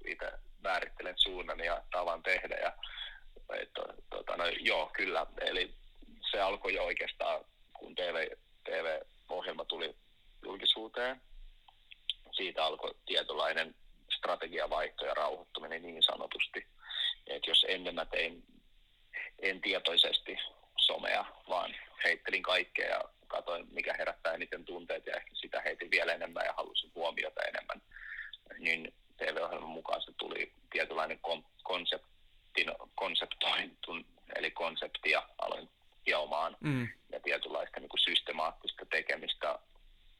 itse 0.06 0.32
määrittelen 0.62 1.14
suunnan 1.16 1.60
ja 1.60 1.82
tavan 1.90 2.22
tehdä. 2.22 2.54
Ja, 2.54 2.72
et, 3.60 3.70
tota, 4.10 4.36
no, 4.36 4.44
joo, 4.60 4.90
kyllä. 4.92 5.26
Eli 5.40 5.74
se 6.30 6.40
alkoi 6.40 6.74
jo 6.74 6.84
oikeastaan, 6.84 7.44
kun 7.72 7.94
TV, 7.94 8.28
TV-ohjelma 8.64 9.64
tuli 9.64 9.96
julkisuuteen. 10.44 11.20
Siitä 12.32 12.64
alkoi 12.64 12.94
tietynlainen 13.06 13.74
strategiavaihto 14.16 15.06
ja 15.06 15.14
rauhoittuminen 15.14 15.82
niin 15.82 16.02
sanotusti. 16.02 16.66
Et 17.26 17.46
jos 17.46 17.66
ennen 17.68 17.94
mä 17.94 18.04
tein 18.04 18.44
en 19.38 19.60
tietoisesti 19.60 20.38
somea, 20.86 21.24
vaan 21.48 21.74
heittelin 22.04 22.42
kaikkea 22.42 22.88
ja 22.88 23.00
katsoin, 23.26 23.66
mikä 23.72 23.94
herättää 23.98 24.34
eniten 24.34 24.64
tunteet 24.64 25.06
ja 25.06 25.16
ehkä 25.16 25.30
sitä 25.34 25.60
heitin 25.60 25.90
vielä 25.90 26.12
enemmän 26.12 26.46
ja 26.46 26.52
halusin 26.52 26.92
huomiota 26.94 27.40
enemmän, 27.42 27.82
niin 28.58 28.94
TV-ohjelman 29.16 29.70
mukaan 29.70 30.02
se 30.02 30.12
tuli 30.18 30.52
tietynlainen 30.70 31.20
konseptin, 31.62 32.72
konseptointun, 32.94 34.06
eli 34.36 34.50
konseptia 34.50 35.22
aloin 35.38 35.68
hiomaan 36.06 36.56
mm. 36.60 36.88
ja 37.12 37.20
tietynlaista 37.20 37.80
niin 37.80 37.88
kuin 37.88 38.00
systemaattista 38.00 38.86
tekemistä 38.86 39.58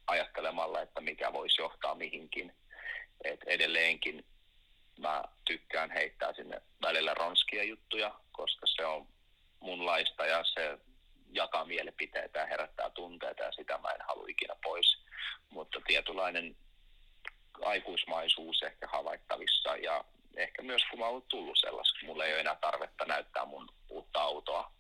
ajattelemalla, 0.07 0.83
että 0.83 1.01
mikä 1.01 1.33
voisi 1.33 1.63
johtaa 1.63 1.95
mihinkin. 1.95 2.53
Et 3.25 3.41
edelleenkin 3.47 4.25
mä 4.99 5.25
tykkään 5.45 5.91
heittää 5.91 6.35
sinne 6.35 6.63
välillä 6.83 7.15
ronskia 7.15 7.65
juttuja, 7.65 8.15
koska 8.33 8.67
se 8.67 8.87
on 8.87 9.09
munlaista 9.61 10.27
ja 10.27 10.45
se 10.45 10.79
jakaa 11.33 11.65
mielipiteitä 11.65 12.39
ja 12.39 12.47
herättää 12.47 12.91
tunteita 12.91 13.43
ja 13.43 13.53
sitä 13.53 13.79
mä 13.79 13.89
en 13.89 14.07
halua 14.09 14.27
ikinä 14.29 14.55
pois. 14.63 14.99
Mutta 15.51 15.81
tietynlainen 15.87 16.57
aikuismaisuus 17.63 18.63
ehkä 18.63 18.89
havaittavissa 18.93 19.77
ja 19.77 20.05
ehkä 20.37 20.63
myös 20.63 20.83
kun 20.91 20.99
mä 20.99 21.07
oon 21.07 21.23
tullut 21.23 21.59
sellaiseksi, 21.61 22.07
mulla 22.07 22.25
ei 22.25 22.33
ole 22.33 22.41
enää 22.41 22.57
tarvetta 22.61 23.05
näyttää 23.05 23.45
mun 23.45 23.69
uutta 23.89 24.21
autoa 24.21 24.73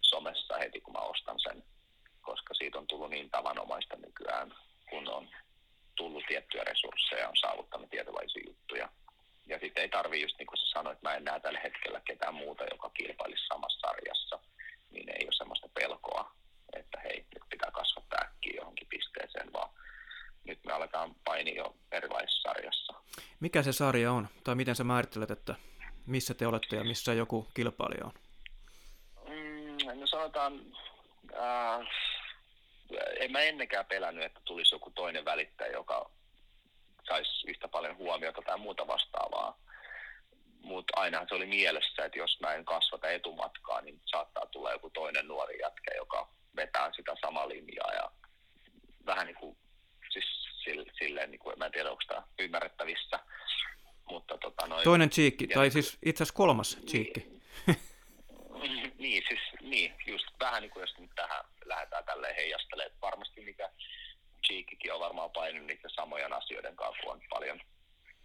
somessa 0.00 0.58
heti 0.58 0.80
kun 0.80 0.92
mä 0.92 1.00
ostan 1.00 1.40
sen 1.40 1.64
koska 2.22 2.54
siitä 2.54 2.78
on 2.78 2.86
tullut 2.86 3.10
niin 3.10 3.30
tavanomaista 3.30 3.96
nykyään, 3.96 4.54
kun 4.90 5.08
on 5.08 5.28
tullut 5.94 6.24
tiettyjä 6.28 6.64
resursseja, 6.64 7.28
on 7.28 7.36
saavuttanut 7.36 7.90
tietynlaisia 7.90 8.42
juttuja. 8.46 8.88
Ja 9.46 9.58
sitten 9.58 9.82
ei 9.82 9.88
tarvi 9.88 10.22
just 10.22 10.38
niin 10.38 10.46
kuin 10.46 10.58
sä 10.58 10.66
sanoit, 10.66 10.96
että 10.96 11.08
mä 11.08 11.14
en 11.16 11.24
näe 11.24 11.40
tällä 11.40 11.60
hetkellä 11.60 12.00
ketään 12.00 12.34
muuta, 12.34 12.64
joka 12.64 12.90
kilpailisi 12.90 13.46
samassa 13.46 13.80
sarjassa, 13.80 14.38
niin 14.90 15.08
ei 15.08 15.24
ole 15.24 15.32
semmoista 15.32 15.68
pelkoa, 15.74 16.32
että 16.76 17.00
hei, 17.00 17.26
nyt 17.34 17.42
pitää 17.50 17.70
kasvattaa 17.70 18.24
äkkiä 18.24 18.56
johonkin 18.56 18.88
pisteeseen, 18.88 19.52
vaan 19.52 19.70
aletaan 20.82 21.14
painia 21.24 21.54
jo 21.54 21.76
erilaisessa 21.92 22.42
sarjassa. 22.42 22.94
Mikä 23.40 23.62
se 23.62 23.72
sarja 23.72 24.12
on, 24.12 24.28
tai 24.44 24.54
miten 24.54 24.76
sä 24.76 24.84
määrittelet, 24.84 25.30
että 25.30 25.54
missä 26.06 26.34
te 26.34 26.46
olette 26.46 26.76
ja 26.76 26.84
missä 26.84 27.12
joku 27.12 27.48
kilpailija 27.54 28.04
on? 28.04 28.12
Mm, 29.28 30.00
no 30.00 30.06
sanotaan, 30.06 30.60
äh, 31.34 31.86
en 33.20 33.32
mä 33.32 33.40
ennenkään 33.40 33.86
pelännyt, 33.86 34.24
että 34.24 34.40
tulisi 34.44 34.74
joku 34.74 34.90
toinen 34.90 35.24
välittäjä, 35.24 35.72
joka 35.72 36.10
saisi 37.08 37.50
yhtä 37.50 37.68
paljon 37.68 37.96
huomiota 37.96 38.42
tai 38.42 38.58
muuta 38.58 38.86
vastaavaa. 38.86 39.58
Mutta 40.60 41.00
ainahan 41.00 41.26
se 41.28 41.34
oli 41.34 41.46
mielessä, 41.46 42.04
että 42.04 42.18
jos 42.18 42.40
mä 42.40 42.54
en 42.54 42.64
kasvata 42.64 43.10
etumatkaa, 43.10 43.80
niin 43.80 44.00
saattaa 44.04 44.46
tulla 44.46 44.72
joku 44.72 44.90
toinen 44.90 45.28
nuori 45.28 45.60
jätkä, 45.60 45.90
joka 45.96 46.28
vetää 46.56 46.90
sitä 46.96 47.16
samaa 47.20 47.48
linjaa 47.48 47.92
ja 47.92 48.10
vähän 49.06 49.26
niin 49.26 49.36
kuin, 49.36 49.56
silleen, 51.02 51.30
niin 51.30 51.38
kuin, 51.38 51.58
mä 51.58 51.66
en 51.66 51.72
tiedä, 51.72 51.90
onko 51.90 52.02
tämä 52.08 52.22
ymmärrettävissä. 52.38 53.18
Mutta, 54.04 54.38
tota, 54.38 54.66
noin, 54.66 54.84
Toinen 54.84 55.10
chiikki, 55.10 55.46
tai 55.46 55.70
siis 55.70 55.98
itse 56.04 56.22
asiassa 56.22 56.36
kolmas 56.36 56.78
chiikki. 56.86 57.40
Niin, 58.62 58.92
niin, 58.98 59.22
siis 59.28 59.40
niin, 59.60 59.94
just 60.06 60.26
vähän 60.40 60.62
niin 60.62 60.70
kuin 60.70 60.80
jos 60.80 60.98
nyt 60.98 61.10
tähän 61.14 61.44
lähdetään 61.64 62.04
tälleen 62.04 62.36
heijastelemaan, 62.36 62.86
että 62.86 63.00
varmasti 63.00 63.40
mikä 63.40 63.70
Cheekikin 64.46 64.92
on 64.92 65.00
varmaan 65.00 65.30
painunut 65.30 65.66
niiden 65.66 65.90
samojen 65.90 66.32
asioiden 66.32 66.76
kanssa, 66.76 67.02
kun 67.02 67.12
on 67.12 67.20
paljon 67.30 67.60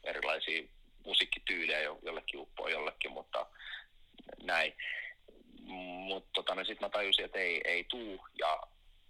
erilaisia 0.04 0.64
musiikkityylejä, 1.06 1.80
jollekin 1.82 2.40
uppoo 2.40 2.68
jollekin, 2.68 3.12
mutta 3.12 3.46
näin. 4.44 4.74
Mutta 6.08 6.30
tota, 6.34 6.56
no 6.56 6.64
sitten 6.64 6.86
mä 6.86 6.90
tajusin, 6.90 7.26
että 7.26 7.40
ei, 7.40 7.62
ei 7.66 7.84
tuu, 7.84 8.28
ja 8.40 8.62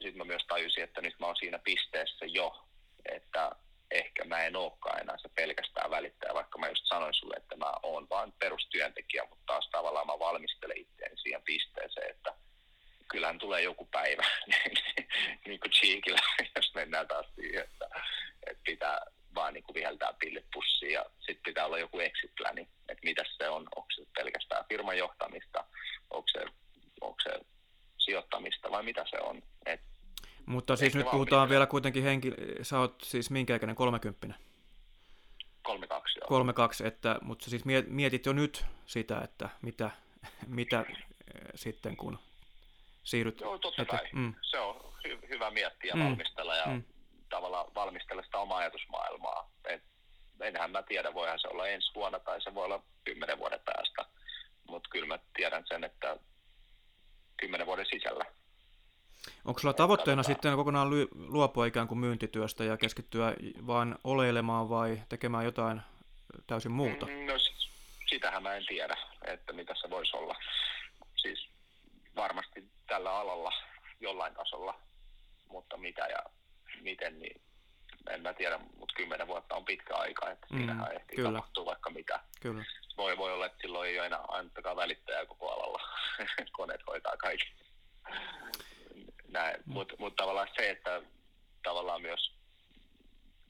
sitten 0.01 0.17
mä 0.17 0.23
myös 0.23 0.45
tajusin, 0.47 0.83
että 0.83 1.01
nyt 1.01 1.19
mä 1.19 1.25
oon 1.25 1.35
siinä 1.35 1.59
pisteessä 1.59 2.25
jo, 2.25 2.67
että 3.11 3.51
ehkä 3.91 4.25
mä 4.25 4.43
en 4.43 4.55
olekaan 4.55 5.01
enää 5.01 5.17
se 5.17 5.29
pelkästään 5.35 5.91
välittäjä, 5.91 6.33
vaikka 6.33 6.59
mä 6.59 6.69
just 6.69 6.85
sanoin 6.85 7.13
sulle, 7.13 7.35
että 7.37 7.55
mä 7.55 7.73
oon 7.83 8.07
vain 8.09 8.33
perustyöntekijä, 8.39 9.25
mutta 9.29 9.43
taas 9.45 9.69
tavallaan 9.71 10.07
mä 10.07 10.19
valmistelen 10.19 10.77
itseäni 10.77 11.17
siihen 11.17 11.41
pisteeseen, 11.41 12.11
että 12.11 12.33
kyllähän 13.07 13.39
tulee 13.39 13.61
joku 13.61 13.85
päivä, 13.85 14.23
niin 15.47 15.59
kuin 15.59 15.71
Cheekillä, 15.71 16.19
jos 16.55 16.73
mennään 16.75 17.07
taas 17.07 17.25
siihen, 17.35 17.63
että, 17.63 17.89
että 18.47 18.63
pitää 18.65 18.99
vaan 19.35 19.53
niin 19.53 19.63
kuin 19.63 19.75
viheltää 19.75 20.13
pillit 20.19 20.45
pussiin 20.53 20.91
ja 20.91 21.05
sitten 21.19 21.43
pitää 21.45 21.65
olla 21.65 21.79
joku 21.79 21.99
exit 21.99 22.31
plani, 22.37 22.61
että 22.61 23.03
mitä 23.03 23.23
se 23.37 23.49
on, 23.49 23.67
onko 23.75 23.87
se 23.95 24.05
pelkästään 24.15 24.65
firman 24.69 24.97
johtamista, 24.97 25.63
onko 26.09 26.27
se, 26.31 26.45
onko 27.01 27.17
se 27.23 27.39
sijoittamista 27.97 28.71
vai 28.71 28.83
mitä 28.83 29.05
se 29.09 29.17
on. 29.19 29.43
Et 29.65 29.81
Mutta 30.45 30.75
siis 30.75 30.95
nyt 30.95 31.03
puhutaan 31.03 31.39
valmistelen. 31.39 31.49
vielä 31.49 31.65
kuitenkin 31.65 32.03
henki... 32.03 32.33
Sä 32.61 32.79
oot 32.79 33.01
siis 33.03 33.29
minkä 33.31 33.55
ikäinen? 33.55 33.75
30? 33.75 34.39
3-2 35.67 35.71
joo. 35.71 36.27
32, 36.27 36.87
että, 36.87 37.19
mutta 37.21 37.49
siis 37.49 37.63
miet- 37.65 37.89
mietit 37.89 38.25
jo 38.25 38.33
nyt 38.33 38.65
sitä, 38.85 39.21
että 39.23 39.49
mitä, 39.61 39.91
mitä 40.47 40.85
eh, 40.89 40.95
sitten 41.55 41.97
kun 41.97 42.19
siirryt... 43.07 43.41
Joo, 43.41 43.57
totta 43.57 43.81
että- 43.81 43.97
kai. 43.97 44.07
mm. 44.13 44.33
Se 44.41 44.59
on 44.59 44.93
hy- 45.07 45.29
hyvä 45.29 45.51
miettiä 45.51 45.89
ja 45.89 45.95
Mm. 45.95 46.03
valmistella 46.03 46.55
ja 46.55 46.65
Mm. 46.65 46.83
tavallaan 47.29 47.65
valmistella 47.75 48.23
sitä 48.23 48.37
omaa 48.37 48.57
ajatusmaailmaa. 48.57 49.49
Et 49.65 49.83
enhän 50.41 50.71
mä 50.71 50.83
tiedä, 50.83 51.13
voihan 51.13 51.39
se 51.39 51.47
olla 51.47 51.67
ensi 51.67 51.91
vuonna 51.95 52.19
tai 52.19 52.41
se 52.41 52.53
voi 52.53 52.65
olla 52.65 52.83
kymmenen 53.05 53.37
vuoden 53.39 53.59
päästä. 53.65 54.05
Mutta 54.69 54.89
kyllä 54.89 55.07
mä 55.07 55.19
tiedän 55.35 55.63
sen, 55.67 55.83
että 55.83 56.17
kymmenen 57.37 57.67
vuoden 57.67 57.85
sisällä. 57.91 58.25
Onko 59.45 59.59
sulla 59.59 59.73
tavoitteena 59.73 60.23
sitten 60.23 60.55
kokonaan 60.55 60.89
luopua 61.15 61.65
ikään 61.65 61.87
kuin 61.87 61.97
myyntityöstä 61.99 62.63
ja 62.63 62.77
keskittyä 62.77 63.33
vain 63.67 63.95
oleilemaan 64.03 64.69
vai 64.69 65.01
tekemään 65.09 65.45
jotain 65.45 65.81
täysin 66.47 66.71
muuta? 66.71 67.05
Mm, 67.05 67.25
No 67.25 67.33
sitähän 68.09 68.43
mä 68.43 68.53
en 68.55 68.65
tiedä, 68.65 68.97
että 69.27 69.53
mitä 69.53 69.73
se 69.81 69.89
voisi 69.89 70.17
olla. 70.17 70.35
Tällä 72.97 73.19
alalla 73.19 73.51
jollain 73.99 74.33
tasolla, 74.33 74.79
mutta 75.49 75.77
mitä 75.77 76.05
ja 76.05 76.23
miten, 76.81 77.19
niin 77.19 77.41
en 78.09 78.21
mä 78.21 78.33
tiedä, 78.33 78.57
mutta 78.77 78.93
kymmenen 78.95 79.27
vuotta 79.27 79.55
on 79.55 79.65
pitkä 79.65 79.95
aika, 79.95 80.29
että 80.31 80.47
Mm, 80.49 80.57
siinähän 80.57 80.91
ehtii 80.95 81.15
kyllä. 81.15 81.31
tapahtua 81.31 81.65
vaikka 81.65 81.89
mitä. 81.89 82.19
Kyllä. 82.41 82.63
Voi, 82.97 83.17
voi 83.17 83.33
olla, 83.33 83.45
että 83.45 83.57
silloin 83.61 83.89
ei 83.89 83.99
ole 83.99 84.05
enää 84.05 84.19
ainuttakaan 84.27 84.75
välittäjää 84.77 85.25
koko 85.25 85.51
alalla. 85.51 85.81
Koneet 86.57 86.81
hoitaa 86.87 87.17
kaikki. 87.17 87.53
Näin. 89.27 89.55
Mm. 89.65 89.73
Mutta 89.73 89.95
mut 89.99 90.15
tavallaan 90.15 90.47
se, 90.55 90.69
että 90.69 91.01
tavallaan 91.63 92.01
myös 92.01 92.31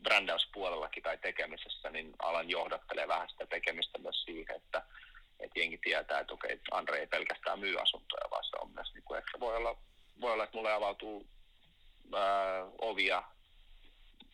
brändäyspuolellakin 0.04 1.04
tai 1.04 1.18
tekemisessä, 1.18 1.90
niin 1.90 2.14
alan 2.20 2.50
johdattelee 2.50 3.08
vähän 3.08 3.30
sitä 3.30 3.46
tekemistä 3.46 3.98
myös 3.98 4.24
siihen, 4.24 4.56
että, 4.56 4.82
että 5.40 5.60
jengi 5.60 5.78
tietää, 5.78 6.20
että 6.20 6.34
okei, 6.34 6.60
Andre 6.72 7.00
ei 7.00 7.08
pelkästään 7.08 7.60
myy 7.60 7.82
asuntoja, 7.82 8.30
vaan 8.32 8.44
se 8.44 8.58
on 8.62 8.72
myös, 8.72 8.94
niin 8.94 9.04
kuin, 9.04 9.20
että 9.20 9.40
voi 9.40 9.56
olla, 9.56 9.78
voi 10.22 10.32
olla, 10.32 10.44
että 10.44 10.58
mulle 10.58 10.74
avautuu 10.74 11.28
ää, 12.16 12.66
ovia 12.82 13.24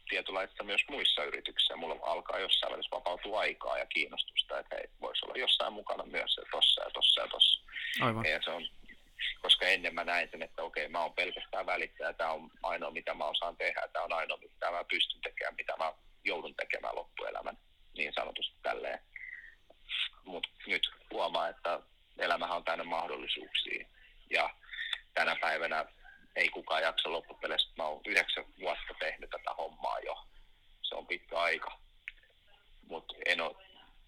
tietynlaisissa 0.09 0.63
myös 0.63 0.81
muissa 0.89 1.23
yrityksissä. 1.23 1.75
Mulla 1.75 1.95
alkaa 2.01 2.39
jossain 2.39 2.73
välissä 2.73 2.95
vapautua 2.95 3.39
aikaa 3.39 3.77
ja 3.77 3.85
kiinnostusta, 3.85 4.59
että 4.59 4.75
hei, 4.75 4.85
voisi 5.01 5.25
olla 5.25 5.35
jossain 5.37 5.73
mukana 5.73 6.03
myös 6.05 6.37
ja 6.37 6.43
tossa 6.51 6.83
ja 6.83 6.89
tossa 6.89 7.21
ja 7.21 7.27
tossa. 7.27 7.63
Aivan. 8.01 8.25
Ja 8.25 8.41
se 8.43 8.51
on, 8.51 8.67
koska 9.41 9.65
ennen 9.65 9.93
mä 9.93 10.03
näin 10.03 10.29
sen, 10.31 10.43
että 10.43 10.63
okei, 10.63 10.87
mä 10.87 11.01
oon 11.03 11.13
pelkästään 11.13 11.65
välittäjä, 11.65 12.13
tämä 12.13 12.31
on 12.31 12.51
ainoa, 12.63 12.91
mitä 12.91 13.13
mä 13.13 13.25
osaan 13.25 13.57
tehdä, 13.57 13.87
tämä 13.93 14.05
on 14.05 14.13
ainoa, 14.13 14.37
mitä 14.37 14.71
mä 14.71 14.83
pystyn 14.83 15.21
tekemään, 15.21 15.55
mitä 15.55 15.73
mä 15.77 15.93
joudun 16.25 16.55
tekemään 16.55 16.95
loppuelämän, 16.95 17.57
niin 17.97 18.13
sanotusti 18.13 18.55
tälleen. 18.61 18.99
Mutta 20.25 20.49
nyt 20.67 20.91
huomaa, 21.11 21.49
että 21.49 21.79
elämähän 22.17 22.57
on 22.57 22.63
täynnä 22.63 22.83
mahdollisuuksia, 22.83 23.87
ja 24.29 24.49
tänä 25.13 25.35
päivänä 25.41 25.85
ei 26.35 26.49
kukaan 26.49 26.81
jaksa 26.81 27.11
loppupeleissä. 27.11 27.73
Mä 27.77 27.83
oon 27.83 28.01
yhdeksän 28.05 28.45
vuotta 28.59 28.93
tehnyt 28.99 29.29
tätä 29.29 29.53
hommaa 29.57 29.99
jo. 29.99 30.27
Se 30.81 30.95
on 30.95 31.07
pitkä 31.07 31.39
aika. 31.39 31.79
Mutta 32.89 33.13
en 33.25 33.41
ole 33.41 33.55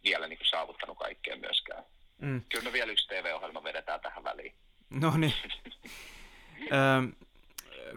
vielä 0.04 0.28
niin 0.28 0.40
saavuttanut 0.44 0.98
kaikkea 0.98 1.36
myöskään. 1.36 1.84
Mm. 2.22 2.44
Kyllä 2.50 2.64
me 2.64 2.74
vielä 2.74 2.92
yksi 2.92 3.08
TV-ohjelma 3.08 3.64
vedetään 3.64 4.02
tähän 4.02 4.24
väliin. 4.24 4.56
No 4.90 5.18
niin. 5.18 5.34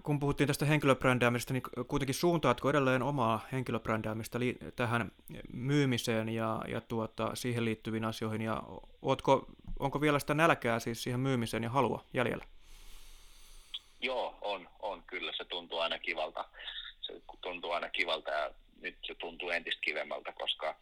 Kun 0.02 0.20
puhuttiin 0.20 0.46
tästä 0.46 0.64
henkilöbrändäämisestä, 0.64 1.52
niin 1.52 1.62
kuitenkin 1.88 2.14
suuntaatko 2.14 2.70
edelleen 2.70 3.02
omaa 3.02 3.46
henkilöbrändäämistä 3.52 4.40
li- 4.40 4.58
tähän 4.76 5.12
myymiseen 5.52 6.28
ja, 6.28 6.60
ja 6.68 6.80
tuota, 6.80 7.30
siihen 7.34 7.64
liittyviin 7.64 8.04
asioihin, 8.04 8.40
ja 8.40 8.62
ootko, 9.02 9.46
onko 9.78 10.00
vielä 10.00 10.18
sitä 10.18 10.34
nälkää 10.34 10.80
siis 10.80 11.02
siihen 11.02 11.20
myymiseen 11.20 11.62
ja 11.62 11.70
halua 11.70 12.04
jäljellä? 12.14 12.44
Joo, 14.00 14.38
on, 14.40 14.68
on. 14.78 15.02
Kyllä 15.06 15.32
se 15.36 15.44
tuntuu 15.44 15.78
aina 15.78 15.98
kivalta. 15.98 16.44
Se 17.00 17.22
tuntuu 17.40 17.70
aina 17.70 17.90
kivalta 17.90 18.30
ja 18.30 18.50
nyt 18.80 18.96
se 19.06 19.14
tuntuu 19.14 19.50
entistä 19.50 19.80
kivemmältä, 19.80 20.32
koska 20.32 20.74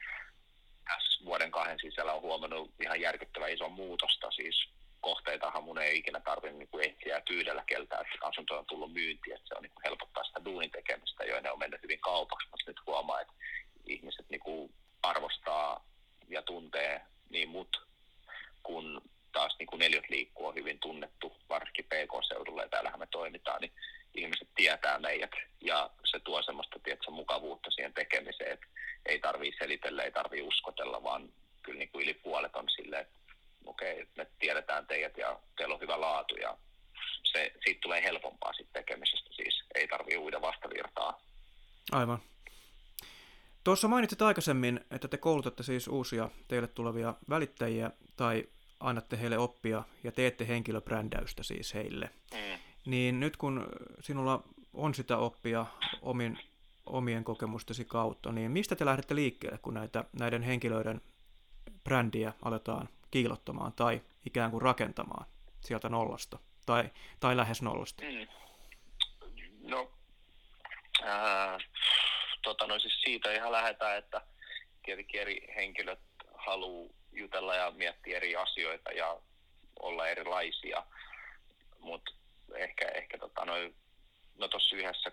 tässä 0.84 1.24
vuoden 1.24 1.50
kahden 1.50 1.78
sisällä 1.80 2.12
on 2.12 2.22
huomannut 2.22 2.70
ihan 2.82 3.00
järkyttävän 3.00 3.52
ison 3.52 3.72
muutosta. 3.72 4.30
Siis 4.30 4.68
kohteitahan 5.06 5.64
mun 5.64 5.78
ei 5.78 5.98
ikinä 5.98 6.20
tarvinnut 6.20 6.58
niin 6.58 6.68
kuin 6.68 6.84
etsiä 6.88 7.14
ja 7.14 7.22
pyydellä 7.28 7.62
keltään, 7.66 8.06
että 8.06 8.26
asunto 8.26 8.58
on 8.58 8.66
tullut 8.66 8.92
myyntiin, 8.92 9.36
että 9.36 9.48
se 9.48 9.54
on 9.54 9.62
niin 9.62 9.84
helpottaa 9.84 10.24
sitä 10.24 10.44
duunin 10.44 10.70
tekemistä, 10.70 11.24
jo 11.24 11.40
ne 11.40 11.50
on 11.50 11.58
mennyt 11.58 11.82
hyvin 11.82 12.00
kaupaksi, 12.00 12.48
mutta 12.50 12.70
nyt 12.70 12.86
huomaa, 12.86 13.20
että 13.20 13.34
ihmiset 13.86 14.26
niin 14.30 14.40
kuin 14.40 14.74
arvostaa 15.02 15.84
ja 16.28 16.42
tuntee 16.42 17.00
niin 17.30 17.48
mut, 17.48 17.86
kun 18.62 19.02
taas 19.32 19.56
niin 19.58 19.66
kuin 19.66 19.78
neljät 19.78 20.08
liikkuu 20.08 20.46
on 20.46 20.54
hyvin 20.54 20.78
tunnettu, 20.78 21.36
varsinkin 21.48 21.84
PK-seudulla 21.84 22.62
ja 22.62 22.68
täällähän 22.68 22.98
me 22.98 23.06
toimitaan, 23.10 23.60
niin 23.60 23.72
ihmiset 24.14 24.48
tietää 24.54 24.98
meidät 24.98 25.34
ja 25.60 25.90
se 26.04 26.18
tuo 26.18 26.42
semmoista 26.42 26.78
tiedätkö, 26.78 27.10
mukavuutta 27.10 27.70
siihen 27.70 27.94
tekemiseen, 27.94 28.52
että 28.52 28.66
ei 29.06 29.18
tarvii 29.18 29.52
selitellä, 29.58 30.02
ei 30.02 30.12
tarvii 30.12 30.42
uskotella, 30.42 31.02
vaan 31.02 31.28
kyllä 31.62 31.78
niin 31.78 31.90
kuin 31.92 32.02
yli 32.02 32.14
puolet 32.14 32.56
on 32.56 32.68
silleen, 32.68 33.02
että 33.02 33.25
okei, 33.66 34.08
me 34.16 34.26
tiedetään 34.38 34.86
teidät 34.86 35.16
ja 35.16 35.40
teillä 35.56 35.74
on 35.74 35.80
hyvä 35.80 36.00
laatu 36.00 36.34
ja 36.34 36.56
se, 37.22 37.52
siitä 37.64 37.80
tulee 37.80 38.02
helpompaa 38.02 38.52
sitten 38.52 38.82
tekemisestä, 38.82 39.30
siis 39.32 39.64
ei 39.74 39.88
tarvii 39.88 40.16
uida 40.16 40.40
vastavirtaa. 40.40 41.20
Aivan. 41.92 42.18
Tuossa 43.64 43.88
mainitsit 43.88 44.22
aikaisemmin, 44.22 44.80
että 44.90 45.08
te 45.08 45.16
koulutatte 45.16 45.62
siis 45.62 45.88
uusia 45.88 46.30
teille 46.48 46.68
tulevia 46.68 47.14
välittäjiä 47.28 47.90
tai 48.16 48.48
annatte 48.80 49.20
heille 49.20 49.38
oppia 49.38 49.82
ja 50.04 50.12
teette 50.12 50.48
henkilöbrändäystä 50.48 51.42
siis 51.42 51.74
heille. 51.74 52.10
Mm. 52.34 52.58
Niin 52.86 53.20
nyt 53.20 53.36
kun 53.36 53.66
sinulla 54.00 54.42
on 54.74 54.94
sitä 54.94 55.18
oppia 55.18 55.66
omin, 56.02 56.38
omien 56.86 57.24
kokemustesi 57.24 57.84
kautta, 57.84 58.32
niin 58.32 58.50
mistä 58.50 58.76
te 58.76 58.84
lähdette 58.84 59.14
liikkeelle, 59.14 59.58
kun 59.58 59.74
näitä, 59.74 60.04
näiden 60.18 60.42
henkilöiden 60.42 61.00
brändiä 61.84 62.32
aletaan 62.42 62.88
kiilottamaan 63.10 63.72
tai 63.72 64.00
ikään 64.26 64.50
kuin 64.50 64.62
rakentamaan 64.62 65.26
sieltä 65.60 65.88
nollasta 65.88 66.38
tai, 66.66 66.90
tai 67.20 67.36
lähes 67.36 67.62
nollasta? 67.62 68.04
Mm. 68.04 68.26
No, 69.70 69.92
ää, 71.02 71.58
tota, 72.42 72.66
no 72.66 72.78
siis 72.78 73.00
siitä 73.00 73.32
ihan 73.32 73.52
lähdetään, 73.52 73.98
että 73.98 74.22
tietenkin 74.84 75.20
eri 75.20 75.54
henkilöt 75.56 76.00
haluaa 76.34 76.92
jutella 77.12 77.54
ja 77.54 77.70
miettiä 77.70 78.16
eri 78.16 78.36
asioita 78.36 78.92
ja 78.92 79.20
olla 79.80 80.08
erilaisia, 80.08 80.86
mutta 81.78 82.12
ehkä, 82.54 82.88
ehkä 82.88 83.18
tota, 83.18 83.44
no, 83.44 83.52
no 84.38 84.48
tuossa 84.48 84.76
yhdessä 84.76 85.12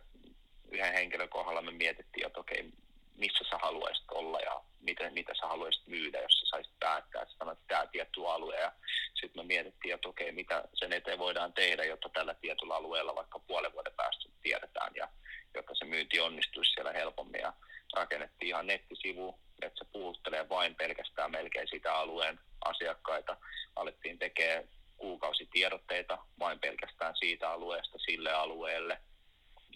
yhden 0.72 0.94
henkilön 0.94 1.30
kohdalla 1.30 1.62
me 1.62 1.72
mietittiin, 1.72 2.28
että 2.28 2.40
okei, 2.40 2.72
missä 3.18 3.44
sä 3.50 3.58
haluaisit 3.58 4.12
olla 4.12 4.40
ja 4.40 4.62
miten, 4.80 5.14
mitä 5.14 5.34
sä 5.40 5.48
haluaisit 5.48 5.88
myydä, 5.88 6.22
jos 6.22 6.40
sä 6.40 6.46
saisit 6.46 6.74
päättää, 6.80 7.22
että 7.22 7.36
sanoit, 7.38 7.60
että 7.60 7.76
tämä 7.76 7.88
tietty 7.88 8.28
alue. 8.28 8.56
Ja 8.56 8.72
sitten 9.14 9.44
me 9.44 9.48
mietittiin, 9.48 9.94
että 9.94 10.10
okei, 10.10 10.32
mitä 10.32 10.64
sen 10.74 10.94
eteen 10.94 11.20
voidaan 11.20 11.54
tehdä, 11.54 11.84
jotta 11.84 12.10
tällä 12.10 12.34
tietyllä 12.34 12.76
alueella 12.76 13.16
vaikka 13.16 13.40
puolen 13.40 13.74
vuoden 13.74 13.94
päästä 13.94 14.30
tiedetään 14.42 14.92
ja 14.96 15.08
jotta 15.54 15.76
se 15.76 15.86
myynti 15.86 16.20
onnistuisi 16.20 16.72
siellä 16.72 16.92
helpommin. 16.92 17.42
Ja 17.42 17.54
rakennettiin 17.94 18.48
ihan 18.48 18.68
nettisivu, 18.68 19.40
että 19.62 19.80
se 19.80 19.92
puhuttelee 19.92 20.50
vain 20.50 20.76
pelkästään 20.76 21.32
melkein 21.32 21.68
sitä 21.68 21.96
alueen 21.96 22.40
asiakkaita. 22.66 23.38
Alettiin 23.76 24.20
tekemään 24.20 24.70
kuukausitiedotteita 24.98 26.18
vain 26.40 26.60
pelkästään 26.60 27.16
siitä 27.16 27.50
alueesta 27.50 27.98
sille 27.98 28.32
alueelle. 28.32 29.02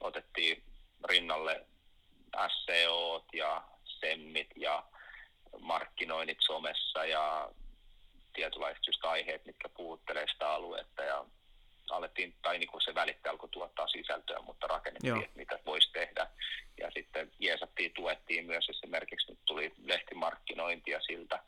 Otettiin 0.01 0.63
rinnalle 1.05 1.65
SEO 2.65 3.25
ja 3.33 3.63
SEMMit 3.85 4.49
ja 4.55 4.83
markkinoinnit 5.59 6.37
somessa 6.41 7.05
ja 7.05 7.49
tietynlaiset 8.33 8.87
just 8.87 9.05
aiheet, 9.05 9.45
mitkä 9.45 9.69
puhuttelee 9.69 10.25
sitä 10.27 10.49
aluetta 10.49 11.03
ja 11.03 11.25
alettiin, 11.89 12.35
tai 12.41 12.59
niin 12.59 12.69
kuin 12.69 12.81
se 12.81 12.95
välittäjä 12.95 13.31
alkoi 13.31 13.49
tuottaa 13.49 13.87
sisältöä, 13.87 14.39
mutta 14.41 14.67
rakennettiin, 14.67 15.09
Joo. 15.09 15.21
että 15.21 15.37
mitä 15.37 15.59
voisi 15.65 15.91
tehdä. 15.91 16.27
Ja 16.77 16.91
sitten 16.91 17.31
jeesattiin, 17.39 17.91
tuettiin 17.93 18.45
myös 18.45 18.69
esimerkiksi, 18.69 19.31
nyt 19.31 19.39
tuli 19.45 19.73
lehtimarkkinointia 19.83 21.01
siltä, 21.01 21.43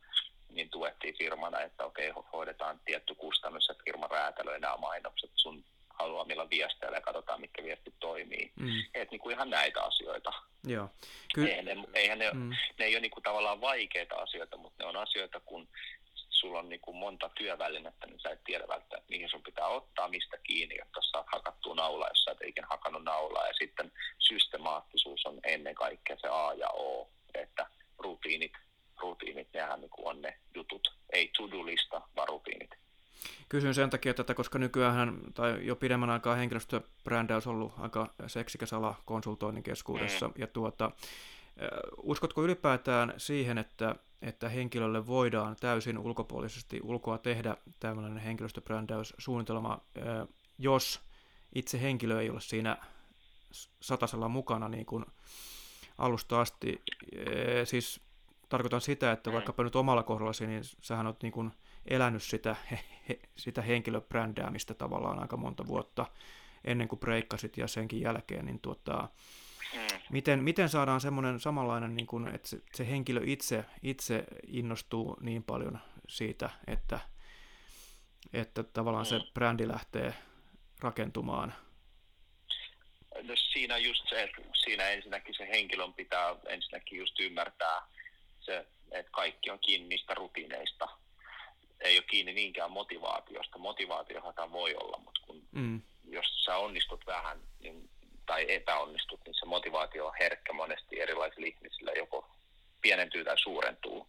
niin 0.50 0.70
tuettiin 0.70 1.18
firmana, 1.18 1.62
että 1.62 1.86
okei, 1.86 2.12
ho- 2.12 2.30
hoidetaan 2.34 2.80
tietty 2.86 3.16
kustannus, 3.16 3.70
että 3.70 3.84
firma 3.84 4.08
räätälöi 4.08 4.60
nämä 4.60 4.78
mainokset 4.78 5.32
sun 5.36 5.64
haluaa 6.00 6.26
millä 6.26 6.50
viesteillä 6.50 6.98
ja 6.98 7.02
katsotaan, 7.02 7.42
mitkä 7.42 7.64
viestit 7.64 7.94
toimii. 8.00 8.52
Mm. 8.56 8.70
Et 8.94 9.12
niin 9.12 9.20
kuin 9.20 9.36
ihan 9.36 9.50
näitä 9.50 9.84
asioita. 9.84 10.34
Joo. 10.68 10.90
Ky- 11.34 11.46
eihän 11.48 11.66
ne, 11.66 11.76
eihän 11.94 12.20
ne, 12.20 12.32
mm. 12.34 12.50
ne 12.50 12.86
ei 12.86 12.96
ole 12.96 13.02
niin 13.02 13.12
kuin 13.12 13.24
tavallaan 13.24 13.62
vaikeita 13.62 14.16
asioita, 14.16 14.58
mutta 14.58 14.84
ne 14.84 14.90
on 14.90 14.98
asioita, 14.98 15.40
kun 15.40 15.68
sulla 16.30 16.60
on 16.60 16.70
niin 16.70 16.82
kuin 16.82 16.98
monta 16.98 17.30
työvälinettä, 17.30 18.08
niin 18.08 18.20
sä 18.20 18.30
et 18.30 18.44
tiedä 18.44 18.68
välttämättä, 18.68 19.10
mihin 19.10 19.30
sun 19.30 19.44
pitää 19.44 19.68
ottaa 19.68 20.08
mistä 20.08 20.38
kiinni, 20.44 20.76
jotta 20.78 21.02
saat 21.02 21.26
hakattu 21.32 21.74
naulaa, 21.74 22.10
jos 22.10 22.24
sä 22.24 22.32
et 22.32 22.48
ikinä 22.48 22.68
hakannut 22.70 23.04
naulaa. 23.04 23.48
Ja 23.48 23.54
sitten 23.54 23.92
systemaattisuus 24.20 25.26
on 25.26 25.40
ennen 25.44 25.76
kaikkea 25.76 26.18
se 26.22 26.28
A 26.28 26.54
ja 26.54 26.70
O, 26.70 27.10
että 27.34 27.68
rutiinit, 27.98 28.54
rutiinit 28.98 29.48
nehän 29.54 29.82
niin 29.82 29.90
kuin 29.90 30.08
on 30.08 30.22
ne 30.22 30.40
jutut. 30.56 30.94
Ei 31.14 31.32
to-do-lista, 31.38 32.02
vaan 32.16 32.28
rutiinit 32.28 32.72
kysyn 33.50 33.74
sen 33.74 33.90
takia 33.90 34.14
tätä, 34.14 34.34
koska 34.34 34.60
nykyään 34.60 35.18
tai 35.34 35.66
jo 35.66 35.76
pidemmän 35.76 36.10
aikaa 36.10 36.36
henkilöstöbrändäys 36.36 37.48
on 37.48 37.56
ollut 37.56 37.74
aika 37.78 38.14
seksikäs 38.28 38.74
ala 38.74 38.96
konsultoinnin 39.06 39.64
keskuudessa. 39.64 40.28
Mm. 40.28 40.34
Ja 40.38 40.48
tuota, 40.48 40.92
uskotko 41.98 42.44
ylipäätään 42.44 43.14
siihen, 43.18 43.58
että, 43.58 43.96
että 44.22 44.50
henkilölle 44.50 45.08
voidaan 45.08 45.56
täysin 45.60 45.98
ulkopuolisesti 45.98 46.80
ulkoa 46.84 47.18
tehdä 47.18 47.58
tällainen 47.80 48.18
henkilöstöbrändäyssuunnitelma, 48.18 49.82
jos 50.58 51.02
itse 51.56 51.82
henkilö 51.82 52.22
ei 52.22 52.30
ole 52.30 52.42
siinä 52.42 52.78
satasella 53.82 54.28
mukana 54.28 54.70
niin 54.70 54.86
kuin 54.86 55.06
alusta 55.98 56.42
asti. 56.42 56.82
Siis 57.64 58.02
tarkoitan 58.50 58.82
sitä, 58.82 59.12
että 59.12 59.30
mm. 59.30 59.34
vaikkapa 59.34 59.64
nyt 59.64 59.76
omalla 59.76 60.04
kohdallasi, 60.04 60.48
niin 60.48 60.64
sähän 60.82 61.08
oot 61.08 61.24
niin 61.24 61.32
kuin 61.32 61.52
elänyt 61.86 62.24
sitä, 62.24 62.56
he, 62.72 62.80
he, 63.10 63.20
sitä 63.36 63.62
henkilöbrändäämistä 63.62 64.74
tavallaan 64.74 65.20
aika 65.20 65.38
monta 65.38 65.68
vuotta 65.68 66.06
ennen 66.64 66.88
kuin 66.88 67.00
breikkasit 67.00 67.58
ja 67.58 67.68
senkin 67.68 68.02
jälkeen, 68.02 68.46
niin 68.46 68.60
tuota, 68.60 69.10
mm. 69.74 69.80
miten, 70.12 70.44
miten 70.44 70.70
saadaan 70.70 71.02
semmoinen 71.02 71.40
samanlainen, 71.40 71.96
niin 71.96 72.08
kuin, 72.08 72.28
että 72.28 72.48
se, 72.48 72.62
se 72.74 72.88
henkilö 72.88 73.22
itse, 73.26 73.66
itse 73.82 74.24
innostuu 74.48 75.18
niin 75.22 75.44
paljon 75.44 75.80
siitä, 76.08 76.50
että, 76.68 77.00
että 78.34 78.64
tavallaan 78.64 79.06
mm. 79.06 79.10
se 79.10 79.20
brändi 79.34 79.68
lähtee 79.68 80.14
rakentumaan? 80.80 81.54
No 83.24 83.36
siinä 83.36 83.78
just 83.78 84.10
se, 84.10 84.24
että 84.24 84.42
siinä 84.64 84.90
ensinnäkin 84.90 85.36
se 85.38 85.48
henkilön 85.48 85.94
pitää 85.94 86.36
ensinnäkin 86.48 87.00
just 87.00 87.20
ymmärtää 87.20 87.82
se, 88.40 88.68
että 88.92 89.12
kaikki 89.12 89.50
on 89.50 89.60
kiinni 89.60 89.88
niistä 89.88 90.14
rutiineista, 90.14 90.88
ei 91.82 91.98
ole 91.98 92.06
kiinni 92.10 92.34
niinkään 92.34 92.72
motivaatiosta. 92.72 93.58
Motivaatiohan 93.58 94.52
voi 94.52 94.76
olla, 94.76 94.98
mutta 95.06 95.22
kun, 95.26 95.48
mm. 95.52 95.82
jos 96.10 96.44
sä 96.46 96.58
onnistut 96.58 97.06
vähän 97.06 97.40
niin, 97.60 97.90
tai 98.26 98.46
epäonnistut, 98.48 99.22
niin 99.26 99.36
se 99.40 99.46
motivaatio 99.46 100.08
on 100.08 100.14
herkkä 100.20 100.54
monesti 100.54 101.02
erilaisille 101.02 101.48
ihmisille, 101.48 101.94
joko 101.98 102.30
pienentyy 102.82 103.24
tai 103.24 103.40
suurentuu. 103.40 104.08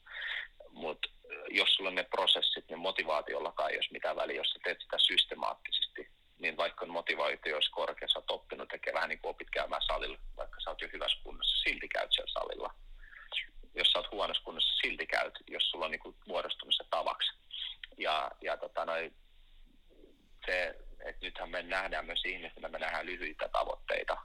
Mutta 0.71 1.09
jos 1.51 1.75
sulla 1.75 1.89
on 1.89 1.95
ne 1.95 2.03
prosessit, 2.03 2.69
niin 2.69 2.79
motivaatiollakaan 2.79 3.71
ei 3.71 3.77
ole 3.77 3.85
mitään 3.91 4.17
väliä, 4.17 4.37
jos 4.37 4.51
sä 4.51 4.59
teet 4.65 4.81
sitä 4.81 4.99
systemaattisesti, 4.99 6.09
niin 6.39 6.57
vaikka 6.57 6.87
motivaatio 6.87 7.55
olisi 7.55 7.71
korkea, 7.71 8.09
sä 8.09 8.19
oot 8.19 8.31
oppinut 8.31 8.69
tekemään 8.69 8.95
vähän 8.95 9.09
niin 9.09 9.19
kuin 9.19 9.31
opit 9.31 9.51
käymään 9.51 9.83
salilla, 9.83 10.19
vaikka 10.37 10.61
sä 10.61 10.71
oot 10.71 10.81
jo 10.81 10.89
hyvässä 10.93 11.19
kunnossa, 11.23 11.63
silti 11.63 11.89
käyt 11.89 12.13
siellä 12.13 12.33
salilla. 12.33 12.75
Jos 13.75 13.89
sä 13.89 13.99
oot 13.99 14.11
huonossa 14.13 14.43
kunnossa, 14.45 14.75
silti 14.83 15.07
käyt, 15.07 15.35
jos 15.47 15.71
sulla 15.71 15.85
on 15.85 15.91
niin 15.91 16.01
kuin 16.01 16.17
muodostunut 16.27 16.75
tavaksi 16.91 17.33
ja, 17.99 18.31
ja 18.41 18.57
tota 18.57 18.85
noi, 18.85 19.13
se, 20.47 20.77
että 21.05 21.27
nythän 21.27 21.51
me 21.51 21.63
nähdään 21.63 22.07
myös 22.07 22.23
ihmisenä, 22.25 22.69
me 22.69 22.79
nähdään 22.79 23.07
lyhyitä 23.07 23.49
tavoitteita. 23.49 24.17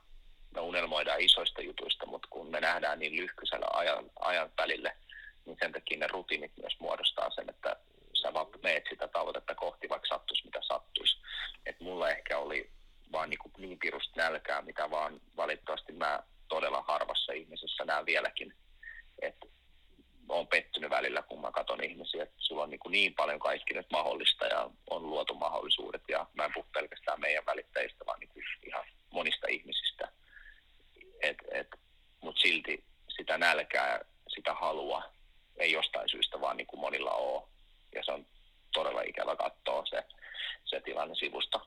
Me 0.55 0.61
unelmoidaan 0.61 1.21
isoista 1.21 1.61
jutuista, 1.61 2.05
mutta 2.05 2.27
kun 2.31 2.51
me 2.51 2.61
nähdään 2.61 2.99
niin 2.99 3.15
lyhkyisellä 3.15 3.67
ajan, 3.73 4.11
ajan 4.19 4.51
välille, 4.57 4.97
niin 5.45 5.57
sen 5.59 5.71
takia 5.71 5.97
ne 5.97 6.07
rutiinit 6.07 6.51
myös 6.61 6.79
muodostaa 6.79 7.29
sen, 7.29 7.49
että 7.49 7.75
sä 8.21 8.33
vaan 8.33 8.47
meet 8.63 8.83
sitä 8.89 9.07
tavoitetta 9.07 9.55
kohti, 9.55 9.89
vaikka 9.89 10.07
sattuisi 10.07 10.45
mitä 10.45 10.59
sattuisi. 10.61 11.17
Et 11.65 11.79
mulla 11.79 12.09
ehkä 12.09 12.37
oli 12.37 12.71
vaan 13.11 13.29
niin, 13.29 13.39
niin 13.57 13.79
pirusta 13.79 14.21
nälkää, 14.21 14.61
mitä 14.61 14.91
vaan 14.91 15.21
valitettavasti 15.37 15.93
mä 15.93 16.19
todella 16.47 16.83
harvassa 16.87 17.33
ihmisessä 17.33 17.85
näen 17.85 18.05
vieläkin. 18.05 18.53
Että 19.21 19.45
olen 20.29 20.47
pettynyt 20.47 20.89
välillä, 20.89 21.21
kun 21.21 21.41
mä 21.41 21.51
katson 21.51 21.83
ihmisiä, 21.83 22.23
että 22.23 22.35
sulla 22.37 22.63
on 22.63 22.69
niin, 22.69 22.79
kuin 22.79 22.91
niin 22.91 23.15
paljon 23.15 23.39
kaikki 23.39 23.73
nyt 23.73 23.87
mahdollista 23.91 24.45
ja 24.45 24.69
on 24.89 25.09
luotu 25.09 25.33
mahdollisuudet 25.33 26.01
ja 26.07 26.27
mä 26.33 26.45
en 26.45 26.51
puhu 26.53 26.65
pelkästään 26.73 27.19
meidän 27.19 27.45
välittäjistä, 27.45 28.05
vaan 28.05 28.19
niin 28.19 28.29
kuin 28.29 28.43
ihan 28.67 28.85
monista 29.11 29.47
ihmisistä. 29.47 30.11
Et, 31.21 31.37
et, 31.51 31.67
Mutta 32.21 32.41
silti 32.41 32.83
sitä 33.09 33.37
nälkää, 33.37 34.05
sitä 34.27 34.53
halua 34.53 35.03
ei 35.57 35.71
jostain 35.71 36.09
syystä 36.09 36.41
vaan 36.41 36.57
niin 36.57 36.67
kuin 36.67 36.79
monilla 36.79 37.11
ole. 37.11 37.43
Ja 37.95 38.03
se 38.03 38.11
on 38.11 38.25
todella 38.73 39.01
ikävä 39.01 39.35
katsoa 39.35 39.85
se, 39.85 40.03
se 40.65 40.81
tilanne 40.81 41.15
sivusta. 41.15 41.59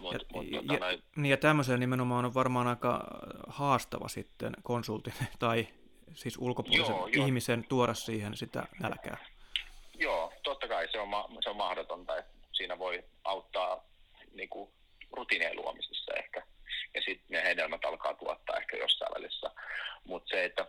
Mut, 0.00 0.12
ja, 0.12 0.18
mut, 0.32 0.50
tota, 0.50 0.72
ja, 0.72 0.78
noin... 0.78 1.02
niin 1.16 1.30
ja 1.30 1.36
tämmöiseen 1.36 1.80
nimenomaan 1.80 2.24
on 2.24 2.34
varmaan 2.34 2.66
aika 2.66 3.04
haastava 3.48 4.08
sitten 4.08 4.52
konsultin 4.62 5.14
tai 5.38 5.68
siis 6.14 6.38
ulkopuolisen 6.38 6.96
joo, 6.96 7.08
ihmisen 7.12 7.60
jo. 7.60 7.66
tuoda 7.68 7.94
siihen 7.94 8.36
sitä 8.36 8.64
nälkää? 8.80 9.18
Joo, 9.94 10.32
totta 10.42 10.68
kai 10.68 10.88
se 10.92 11.00
on, 11.00 11.08
ma- 11.08 11.28
se 11.42 11.50
on 11.50 11.56
mahdotonta, 11.56 12.16
että 12.16 12.32
siinä 12.52 12.78
voi 12.78 13.04
auttaa 13.24 13.84
niin 14.32 14.48
kuin, 14.48 14.70
rutiinien 15.12 15.56
luomisessa 15.56 16.14
ehkä. 16.14 16.42
Ja 16.94 17.00
sitten 17.00 17.26
ne 17.28 17.44
hedelmät 17.44 17.84
alkaa 17.84 18.14
tuottaa 18.14 18.56
ehkä 18.56 18.76
jossain 18.76 19.14
välissä. 19.14 19.50
Mutta 20.04 20.28
se, 20.28 20.44
että 20.44 20.66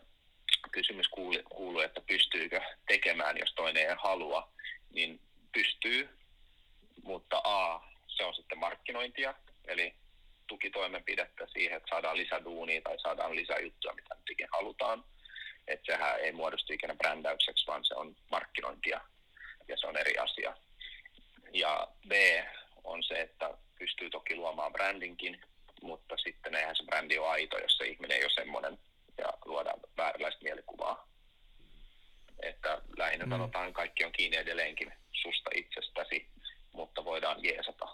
kysymys 0.71 1.07
kuuluu, 1.07 1.43
kuuluu, 1.49 1.79
että 1.79 2.01
pystyykö 2.01 2.61
tekemään, 2.87 3.37
jos 3.37 3.53
toinen 3.53 3.89
ei 3.89 3.95
halua, 3.99 4.51
niin 4.93 5.21
pystyy, 5.53 6.09
mutta 7.03 7.41
A, 7.43 7.81
se 8.07 8.25
on 8.25 8.33
sitten 8.33 8.59
markkinointia, 8.59 9.33
eli 9.67 9.93
tukitoimenpidettä 10.47 11.47
siihen, 11.53 11.77
että 11.77 11.89
saadaan 11.89 12.17
lisäduunia 12.17 12.81
tai 12.81 12.99
saadaan 12.99 13.35
lisäjuttuja, 13.35 13.93
mitä 13.93 14.15
nyt 14.15 14.49
halutaan 14.51 15.03
että 15.69 15.93
sehän 15.93 16.19
ei 16.19 16.31
muodostu 16.31 16.73
ikinä 16.73 16.95
brändäykseksi, 16.95 17.67
vaan 17.67 17.85
se 17.85 17.95
on 17.95 18.15
markkinointia 18.31 19.01
ja 19.67 19.77
se 19.77 19.87
on 19.87 19.97
eri 19.97 20.17
asia. 20.17 20.57
Ja 21.53 21.87
B 22.07 22.11
on 22.83 23.03
se, 23.03 23.21
että 23.21 23.57
pystyy 23.79 24.09
toki 24.09 24.35
luomaan 24.35 24.73
brändinkin, 24.73 25.41
mutta 25.81 26.17
sitten 26.17 26.55
eihän 26.55 26.75
se 26.75 26.83
brändi 26.83 27.17
ole 27.17 27.27
aito, 27.27 27.57
jos 27.57 27.77
se 27.77 27.85
ihminen 27.85 28.17
ei 28.17 28.23
ole 28.23 28.31
semmoinen 28.35 28.79
ja 29.17 29.33
luodaan 29.45 29.79
vääränlaista 29.97 30.43
mielikuvaa. 30.43 31.07
Että 32.43 32.81
lähinnä 32.97 33.18
mm. 33.29 33.31
sanotaan, 33.31 33.73
kaikki 33.73 34.05
on 34.05 34.11
kiinni 34.11 34.37
edelleenkin 34.37 34.93
susta 35.11 35.49
itsestäsi, 35.55 36.27
mutta 36.73 37.05
voidaan 37.05 37.43
jeesata. 37.43 37.87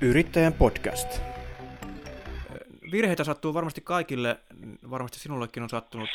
Yrittäjän 0.00 0.52
podcast 0.52 1.22
virheitä 2.92 3.24
sattuu 3.24 3.54
varmasti 3.54 3.80
kaikille, 3.80 4.38
varmasti 4.90 5.18
sinullekin 5.18 5.62
on 5.62 5.70
sattunut 5.70 6.10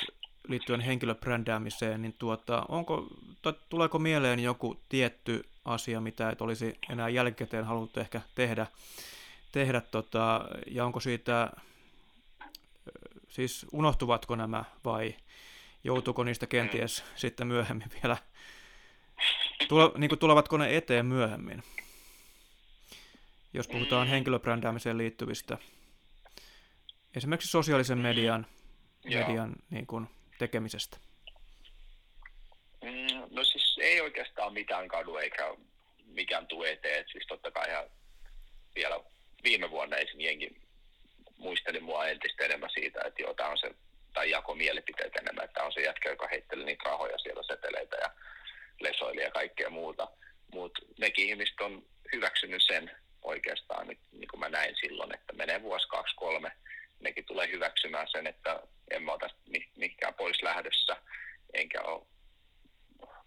liittyen 0.48 0.80
henkilöbrändäämiseen, 0.80 2.02
niin 2.02 2.16
tuota, 2.20 2.66
onko, 2.70 3.08
tuleeko 3.70 4.00
mieleen 4.00 4.40
joku 4.40 4.80
tietty 4.90 5.46
asia, 5.66 6.02
mitä 6.02 6.30
et 6.30 6.42
olisi 6.42 6.78
enää 6.90 7.10
jälkikäteen 7.10 7.66
halunnut 7.66 7.98
ehkä 7.98 8.22
tehdä, 8.36 8.68
tehdä 9.52 9.82
tota, 9.82 10.46
ja 10.72 10.86
onko 10.86 11.00
siitä, 11.00 11.50
siis 13.38 13.65
unohtuvatko 13.71 14.36
nämä 14.36 14.63
vai 14.86 15.15
joutuuko 15.84 16.23
niistä 16.23 16.47
kenties 16.47 17.04
sitten 17.15 17.47
myöhemmin 17.47 17.88
vielä, 18.02 18.17
tule, 19.67 19.91
niin 19.97 20.10
kuin 20.10 20.19
tulevatko 20.19 20.58
ne 20.58 20.78
eteen 20.78 21.06
myöhemmin, 21.06 21.63
jos 23.54 23.67
puhutaan 23.67 24.08
henkilöbrändäämiseen 24.08 24.97
liittyvistä 24.97 25.58
esimerkiksi 27.15 27.52
sosiaalisen 27.52 27.97
median, 27.97 28.47
median 29.06 29.56
niin 29.69 29.88
kuin, 29.88 30.08
tekemisestä? 30.39 30.97
Mm, 32.84 33.36
no 33.36 33.43
siis 33.43 33.78
ei 33.82 34.02
oikeastaan 34.02 34.54
mitään 34.54 34.88
kadu 34.88 35.15
eikä 35.15 35.56
mikään 36.06 36.47
tule 36.47 36.71
eteen. 36.71 37.06
Siis 37.12 37.28
totta 37.28 37.52
kai 37.52 37.69
ihan 37.69 37.86
vielä 38.76 39.00
viime 39.43 39.71
vuonna 39.71 39.95
esim. 39.95 40.19
jengi 40.19 40.66
muisteli 41.38 41.80
mua 41.80 42.08
entistä 42.08 42.45
enemmän 42.45 42.69
siitä, 42.73 43.02
että 43.06 43.21
joo, 43.21 43.34
tämä 43.34 43.50
on 43.50 43.58
se, 43.58 43.71
tai 44.13 44.30
jako 44.30 44.56
mielipiteet 44.56 45.15
enemmän, 45.15 45.45
että 45.45 45.63
on 45.63 45.73
se 45.73 45.82
jätkä, 45.82 46.10
joka 46.10 46.28
heitteli 46.28 46.65
niitä 46.65 46.89
rahoja 46.89 47.17
siellä 47.17 47.43
seteleitä 47.43 47.95
ja 47.95 48.10
lesoili 48.80 49.21
ja 49.21 49.32
kaikkea 49.32 49.69
muuta. 49.69 50.08
Mutta 50.54 50.82
nekin 51.00 51.30
ihmiset 51.30 51.62
on 51.62 51.86
hyväksynyt 52.13 52.63
sen 52.67 52.91
oikeastaan, 53.21 53.88
nyt, 53.88 54.00
niin 54.12 54.28
kuin 54.28 54.39
mä 54.39 54.50
näin 54.50 54.76
silloin, 54.76 55.13
että 55.13 55.34
menee 55.34 55.62
vuosi, 55.62 55.88
kaksi, 55.88 56.15
kolme, 56.15 56.52
nekin 57.00 57.26
tulee 57.26 57.52
hyväksymään 57.52 58.08
sen, 58.12 58.28
että 58.28 58.60
en 58.91 59.04
mä 59.04 59.12
ole 59.12 59.60
mihinkään 59.76 60.13
pois 60.13 60.41
lähdössä, 60.41 60.97
enkä 61.54 61.82
ole 61.82 62.08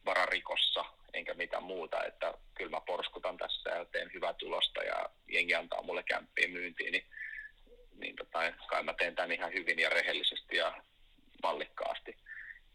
vararikossa, 0.04 0.84
enkä 1.12 1.34
mitään 1.34 1.62
muuta, 1.62 2.04
että 2.04 2.34
kyllä 2.54 2.70
mä 2.70 2.80
porskutan 2.80 3.36
tässä 3.36 3.70
ja 3.70 3.84
teen 3.84 4.10
hyvää 4.14 4.32
tulosta 4.32 4.82
ja 4.82 5.10
jengi 5.28 5.54
antaa 5.54 5.82
mulle 5.82 6.02
kämppiä 6.02 6.48
myyntiin, 6.48 6.92
niin, 6.92 7.06
niin 8.00 8.16
tota, 8.16 8.52
kai 8.68 8.82
mä 8.82 8.94
teen 8.94 9.14
tämän 9.14 9.32
ihan 9.32 9.52
hyvin 9.52 9.78
ja 9.78 9.88
rehellisesti 9.88 10.56
ja 10.56 10.82
mallikkaasti, 11.42 12.16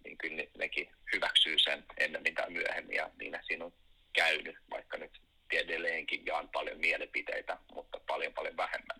niin 0.04 0.18
kyllä 0.18 0.44
nekin 0.58 0.92
hyväksyy 1.14 1.60
sen 1.60 1.86
ennen 1.98 2.24
tai 2.36 2.50
myöhemmin 2.50 2.96
ja 2.96 3.10
niin 3.20 3.40
siinä 3.48 3.66
on 3.66 3.74
käynyt, 4.14 4.58
vaikka 4.70 4.98
nyt 4.98 5.22
edelleenkin 5.52 6.26
jaan 6.26 6.50
paljon 6.50 6.80
mielipiteitä, 6.80 7.58
mutta 7.74 8.00
paljon 8.08 8.34
paljon 8.34 8.58
vähemmän, 8.58 9.00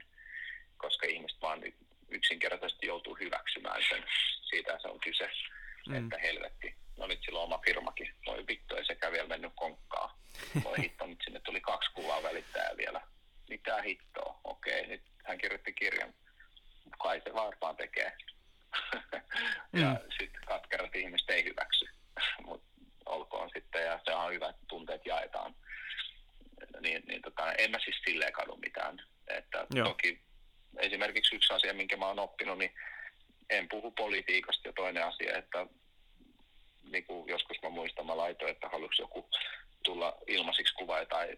koska 0.78 1.08
ihmiset 1.08 1.42
vaan 1.42 1.62
yksinkertaisesti 2.10 2.88
joutuu 2.88 3.16
hyväksymään 3.16 3.82
sen. 3.90 4.04
Siitä 4.50 4.80
se 4.82 4.88
on 4.88 5.00
kyse, 5.00 5.30
mm. 5.88 5.96
että 5.96 6.18
helvetti, 6.18 6.76
no 6.98 7.08
nyt 7.08 7.20
silloin 7.26 7.44
oma 7.44 7.62
firmakin, 7.66 8.14
voi 8.26 8.48
vittu, 8.48 8.76
ei 8.76 8.86
sekään 8.86 9.14
vielä 9.14 9.28
mennyt 9.28 9.52
konkkaan. 9.56 10.10
Voi 10.64 10.78
hitto, 10.78 11.06
nyt 11.06 11.20
sinne 11.24 11.40
tuli 11.40 11.62
kaksi 11.62 11.92
kuvaa 11.94 12.24
välittää 12.24 12.72
vielä. 12.78 13.02
Mitä 13.50 13.82
hittoa, 13.82 14.40
okei, 14.44 14.88
nyt 14.88 15.02
hän 15.28 15.38
kirjoitti 15.38 15.74
kirjan, 15.74 16.14
kai 17.04 17.22
se 17.24 17.34
varmaan 17.34 17.76
tekee. 17.76 18.12
ja 19.82 19.90
mm. 19.94 20.00
sitten 20.20 20.42
katkerat 20.48 20.96
ihmiset 20.96 21.30
ei 21.30 21.44
hyväksy, 21.44 21.86
mutta 22.46 22.68
olkoon 23.06 23.50
sitten, 23.56 23.86
ja 23.86 24.00
se 24.06 24.16
on 24.16 24.34
hyvä, 24.34 24.50
että 24.50 24.62
tunteet 24.68 25.06
jaetaan. 25.06 25.56
Niin, 26.82 27.04
niin 27.08 27.22
tota, 27.22 27.54
en 27.54 27.72
mä 27.72 27.80
siis 27.80 27.96
silleen 28.06 28.34
kadu 28.34 28.58
mitään. 28.58 29.02
Että 29.28 29.68
Joo. 29.76 29.88
toki 29.88 30.22
esimerkiksi 30.78 31.36
yksi 31.36 31.54
asia, 31.54 31.74
minkä 31.74 31.98
mä 31.98 32.08
oon 32.08 32.20
oppinut, 32.20 32.58
niin 32.58 32.74
en 33.50 33.70
puhu 33.70 33.92
politiikasta 33.92 34.68
ja 34.68 34.74
toinen 34.74 35.06
asia, 35.06 35.38
että 35.38 35.68
niin 36.84 37.06
kuin 37.06 37.30
joskus 37.30 37.58
mä 37.64 37.70
muistan, 37.70 38.06
mä 38.06 38.18
laitoin, 38.18 38.52
että 38.52 38.70
haluaisi 38.70 39.02
joku 39.02 39.30
tulla 39.84 40.18
ilmaisiksi 40.28 40.74
kuva 40.74 41.06
tai 41.06 41.38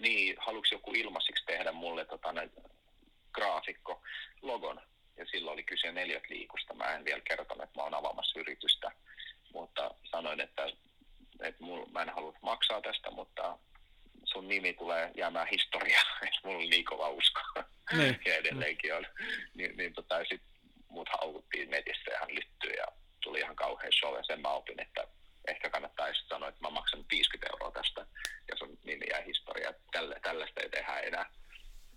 niin, 0.00 0.36
haluaisi 0.38 0.74
joku 0.74 0.92
ilmaisiksi 0.94 1.46
tehdä 1.46 1.72
mulle 1.72 2.04
tota, 2.04 2.34
graafikko 3.32 4.02
logon. 4.42 4.80
Ja 5.16 5.26
silloin 5.26 5.52
oli 5.54 5.62
kyse 5.62 5.92
neljät 5.92 6.22
liikusta. 6.28 6.74
Mä 6.74 6.94
en 6.94 7.04
vielä 7.04 7.20
kertonut, 7.20 7.64
että 7.64 7.78
mä 7.78 7.82
oon 7.82 7.94
avaamassa 7.94 8.40
yritystä, 8.40 8.90
mutta 9.54 9.94
sanoin, 10.10 10.40
että, 10.40 10.66
että 11.40 11.64
mul, 11.64 11.86
mä 11.86 12.02
en 12.02 12.10
halua 12.10 12.34
maksaa 12.42 12.80
tästä, 12.80 13.10
mutta 13.10 13.58
sun 14.24 14.48
nimi 14.48 14.72
tulee 14.72 15.10
jäämään 15.16 15.48
historiaan, 15.48 16.06
että 16.26 16.40
mulla 16.44 16.58
oli 16.58 16.70
niin 16.70 16.84
kova 16.84 17.08
usko. 17.08 17.40
Niin. 17.92 18.20
ja 18.24 18.34
edelleenkin 18.34 18.94
on. 18.94 19.06
Niin, 19.54 19.76
niin 19.76 19.92
tota, 19.92 20.24
sit 20.24 20.42
mut 20.88 21.08
haukuttiin 21.08 21.70
netissä 21.70 22.10
ja 22.10 22.18
hän 22.18 22.34
lyttyi 22.34 22.76
ja 22.76 22.86
tuli 23.22 23.38
ihan 23.38 23.56
kauhean 23.56 23.92
show 23.92 24.16
ja 24.16 24.22
sen 24.22 24.40
mä 24.40 24.48
opin, 24.48 24.80
että 24.80 25.06
ehkä 25.48 25.70
kannattaisi 25.70 26.28
sanoa, 26.28 26.48
että 26.48 26.60
mä 26.60 26.70
maksan 26.70 27.04
50 27.10 27.46
euroa 27.52 27.70
tästä 27.70 28.06
ja 28.48 28.56
sun 28.56 28.78
nimi 28.84 29.06
ja 29.10 29.22
historia. 29.26 29.74
Tällä, 29.92 30.16
tällaista 30.22 30.60
ei 30.60 30.70
tehdä 30.70 30.98
enää. 31.00 31.30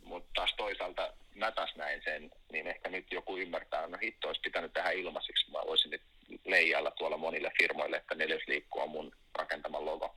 Mutta 0.03 0.29
taas 0.35 0.53
toisaalta 0.57 1.13
mä 1.35 1.51
taas 1.51 1.75
näin 1.75 2.01
sen, 2.03 2.31
niin 2.51 2.67
ehkä 2.67 2.89
nyt 2.89 3.11
joku 3.11 3.37
ymmärtää, 3.37 3.87
no 3.87 3.97
hitto 4.03 4.27
olisi 4.27 4.41
pitänyt 4.41 4.73
tehdä 4.73 4.89
ilmaisiksi. 4.89 5.51
Mä 5.51 5.59
voisin 5.67 5.91
nyt 5.91 6.01
leijailla 6.45 6.91
tuolla 6.91 7.17
monille 7.17 7.51
firmoille, 7.61 7.97
että 7.97 8.15
neljäs 8.15 8.47
liikkuu 8.47 8.81
on 8.81 8.89
mun 8.89 9.15
rakentama 9.35 9.85
logo. 9.85 10.15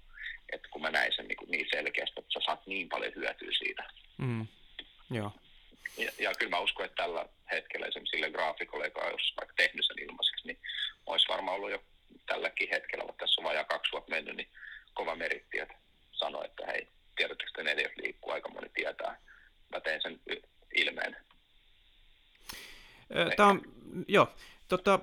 Että 0.52 0.68
kun 0.68 0.82
mä 0.82 0.90
näin 0.90 1.12
sen 1.16 1.28
niin, 1.28 1.50
niin 1.50 1.66
selkeästi, 1.70 2.20
että 2.20 2.32
sä 2.32 2.40
saat 2.44 2.66
niin 2.66 2.88
paljon 2.88 3.12
hyötyä 3.14 3.50
siitä. 3.58 3.90
Mm. 4.18 4.46
Joo. 5.10 5.32
Ja, 5.98 6.10
ja 6.18 6.34
kyllä 6.38 6.50
mä 6.50 6.60
uskon, 6.60 6.86
että 6.86 7.02
tällä 7.02 7.26
hetkellä 7.50 7.86
esimerkiksi 7.86 8.16
sille 8.16 8.30
graafikolle, 8.30 8.84
joka 8.84 9.00
olisi 9.00 9.32
vaikka 9.36 9.54
tehnyt 9.56 9.86
sen 9.86 10.02
ilmaiseksi, 10.04 10.46
niin 10.46 10.58
olisi 11.06 11.28
varmaan 11.28 11.56
ollut 11.56 11.70
jo 11.70 11.82
tälläkin 12.26 12.68
hetkellä, 12.70 13.04
mutta 13.04 13.24
tässä 13.24 13.40
on 13.40 13.44
vajaa 13.44 13.64
kaksi 13.64 13.92
vuotta 13.92 14.10
mennyt, 14.10 14.36
niin 14.36 14.48
kova 14.94 15.16
meritti, 15.16 15.58
että 15.58 15.74
sanoi, 16.12 16.44
että 16.44 16.66
hei, 16.66 16.88
tiedättekö 17.16 17.50
että 17.50 17.62
neljäs 17.62 17.92
liikkuu, 17.96 18.32
aika 18.32 18.48
moni 18.48 18.68
tietää. 18.74 19.20
Mä 19.72 19.80
teen 19.80 20.02
sen 20.02 20.20
ilmeen. 20.74 21.16
Tämä 23.36 23.48
on, 23.48 23.62
joo, 24.08 24.34
tota, 24.68 24.98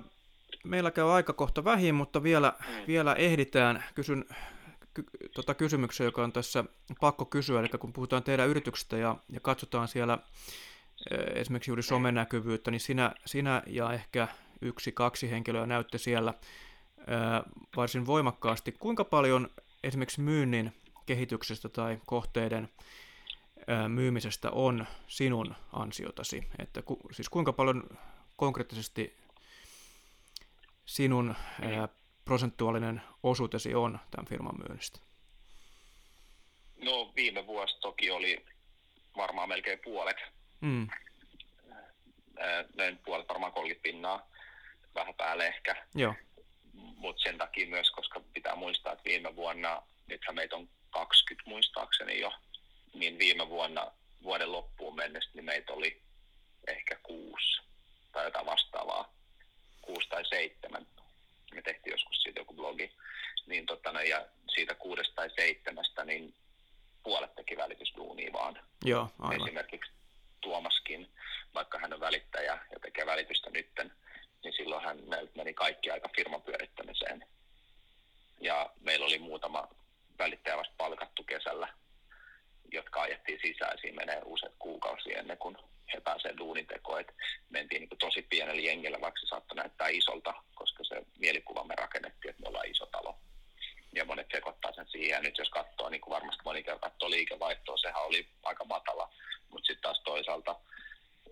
meillä 0.64 0.90
käy 0.90 1.12
aika 1.12 1.32
kohta 1.32 1.64
vähin, 1.64 1.94
mutta 1.94 2.22
vielä, 2.22 2.52
mm. 2.68 2.86
vielä 2.86 3.14
ehditään. 3.14 3.84
Kysyn 3.94 4.24
ky, 4.94 5.04
tota 5.34 5.54
kysymyksen, 5.54 6.04
joka 6.04 6.24
on 6.24 6.32
tässä 6.32 6.64
pakko 7.00 7.24
kysyä, 7.24 7.60
eli 7.60 7.68
kun 7.68 7.92
puhutaan 7.92 8.22
teidän 8.22 8.48
yrityksestä 8.48 8.96
ja, 8.96 9.16
ja 9.28 9.40
katsotaan 9.40 9.88
siellä 9.88 10.18
esimerkiksi 11.34 11.70
juuri 11.70 11.82
somenäkyvyyttä, 11.82 12.70
niin 12.70 12.80
sinä, 12.80 13.12
sinä 13.26 13.62
ja 13.66 13.92
ehkä 13.92 14.28
yksi, 14.62 14.92
kaksi 14.92 15.30
henkilöä 15.30 15.66
näytte 15.66 15.98
siellä 15.98 16.34
varsin 17.76 18.06
voimakkaasti. 18.06 18.72
Kuinka 18.72 19.04
paljon 19.04 19.50
esimerkiksi 19.82 20.20
myynnin 20.20 20.72
kehityksestä 21.06 21.68
tai 21.68 21.98
kohteiden 22.06 22.68
myymisestä 23.88 24.50
on 24.50 24.86
sinun 25.06 25.54
ansiotasi? 25.72 26.48
Että 26.58 26.82
ku, 26.82 27.00
siis 27.12 27.28
kuinka 27.28 27.52
paljon 27.52 27.98
konkreettisesti 28.36 29.16
sinun 30.86 31.34
ää, 31.62 31.88
prosentuaalinen 32.24 33.02
osuutesi 33.22 33.74
on 33.74 33.98
tämän 34.10 34.26
firman 34.26 34.58
myynnistä? 34.58 35.00
No 36.84 37.12
viime 37.16 37.46
vuosi 37.46 37.80
toki 37.80 38.10
oli 38.10 38.44
varmaan 39.16 39.48
melkein 39.48 39.78
puolet. 39.84 40.16
Mm. 40.60 40.88
Noin 42.76 42.98
puolet, 43.04 43.28
varmaan 43.28 43.52
30 43.52 43.82
pinnaa, 43.82 44.28
vähän 44.94 45.14
päälle 45.14 45.46
ehkä. 45.46 45.86
Joo 45.94 46.14
mutta 47.04 47.22
sen 47.22 47.38
takia 47.38 47.66
myös, 47.66 47.90
koska 47.90 48.20
pitää 48.34 48.54
muistaa, 48.54 48.92
että 48.92 49.04
viime 49.04 49.36
vuonna, 49.36 49.82
nythän 50.06 50.34
meitä 50.34 50.56
on 50.56 50.68
20 50.90 51.50
muistaakseni 51.50 52.20
jo, 52.20 52.32
niin 52.94 53.18
viime 53.18 53.48
vuonna 53.48 53.92
vuoden 54.22 54.52
loppuun 54.52 54.96
mennessä 54.96 55.30
niin 55.34 55.44
meitä 55.44 55.72
oli 55.72 56.02
ehkä 56.68 56.96
kuusi 57.02 57.62
tai 58.12 58.24
jotain 58.24 58.46
vastaavaa, 58.46 59.14
kuusi 59.82 60.08
tai 60.08 60.24
seitsemän. 60.24 60.86
Me 61.54 61.62
tehtiin 61.62 61.92
joskus 61.92 62.22
siitä 62.22 62.40
joku 62.40 62.54
blogi. 62.54 62.92
Niin 63.46 63.66
tota, 63.66 64.02
ja 64.02 64.26
siitä 64.54 64.74
kuudesta 64.74 65.14
tai 65.14 65.30
seitsemästä, 65.36 66.04
niin 66.04 66.34
puolet 67.02 67.34
teki 67.34 67.56
välitysduunia 67.56 68.32
vaan. 68.32 68.60
Joo, 68.84 69.08
aivan. 69.18 69.46
Esimerkiksi 69.46 69.92
Tuomaskin, 70.40 71.08
vaikka 71.54 71.78
hän 71.78 71.92
on 71.92 72.00
välittäjä 72.00 72.58
ja 72.72 72.80
tekee 72.80 73.06
välitystä 73.06 73.50
nytten, 73.50 73.92
niin 74.44 74.54
silloin 74.54 74.84
hän 74.84 74.98
meni 75.34 75.54
kaikki 75.54 75.90
aika 75.90 76.08
firman 76.16 76.42
pyörittämiseen. 76.42 77.26
Ja 78.40 78.70
meillä 78.80 79.06
oli 79.06 79.18
muutama 79.18 79.68
välittäjä 80.18 80.56
vasta 80.56 80.74
palkattu 80.78 81.24
kesällä, 81.24 81.68
jotka 82.72 83.02
ajettiin 83.02 83.40
sisään. 83.42 83.78
Siinä 83.78 83.96
menee 83.96 84.22
useat 84.24 84.54
kuukausia 84.58 85.18
ennen 85.18 85.38
kuin 85.38 85.56
he 85.92 86.00
pääsevät 86.00 86.38
duunitekoon. 86.38 87.00
Et 87.00 87.14
mentiin 87.48 87.80
niin 87.80 87.98
tosi 87.98 88.22
pienellä 88.22 88.62
jengellä, 88.62 89.00
vaikka 89.00 89.20
se 89.20 89.26
saattoi 89.26 89.56
näyttää 89.56 89.88
isolta, 89.88 90.34
koska 90.54 90.84
se 90.84 91.02
mielikuva 91.18 91.64
me 91.64 91.74
rakennettiin, 91.74 92.30
että 92.30 92.42
me 92.42 92.48
ollaan 92.48 92.70
iso 92.70 92.86
talo. 92.86 93.18
Ja 93.92 94.04
monet 94.04 94.26
sekoittaa 94.32 94.72
sen 94.72 94.88
siihen. 94.88 95.10
Ja 95.10 95.20
nyt 95.20 95.38
jos 95.38 95.48
katsoo, 95.48 95.88
niin 95.88 96.00
kuin 96.00 96.14
varmasti 96.14 96.42
moni 96.44 96.62
käy 96.62 96.78
katsoo 96.78 97.10
liikevaihtoa, 97.10 97.76
sehän 97.76 98.04
oli 98.04 98.28
aika 98.42 98.64
matala. 98.64 99.14
Mutta 99.50 99.66
sitten 99.66 99.82
taas 99.82 100.00
toisaalta 100.04 100.56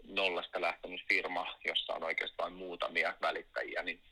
nollasta 0.05 0.61
lähtenyt 0.61 1.01
firma, 1.09 1.59
jossa 1.65 1.95
on 1.95 2.05
oikeastaan 2.05 2.53
muutamia 2.53 3.15
välittäjiä, 3.21 3.83
niin 3.83 4.03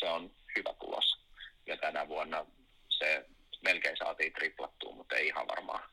se 0.00 0.08
on 0.08 0.30
hyvä 0.56 0.74
tulos. 0.80 1.18
Ja 1.66 1.76
tänä 1.76 2.08
vuonna 2.08 2.46
se 2.88 3.26
melkein 3.62 3.96
saatiin 3.96 4.32
triplattua, 4.32 4.94
mutta 4.94 5.16
ei 5.16 5.26
ihan 5.26 5.48
varmaan. 5.48 5.90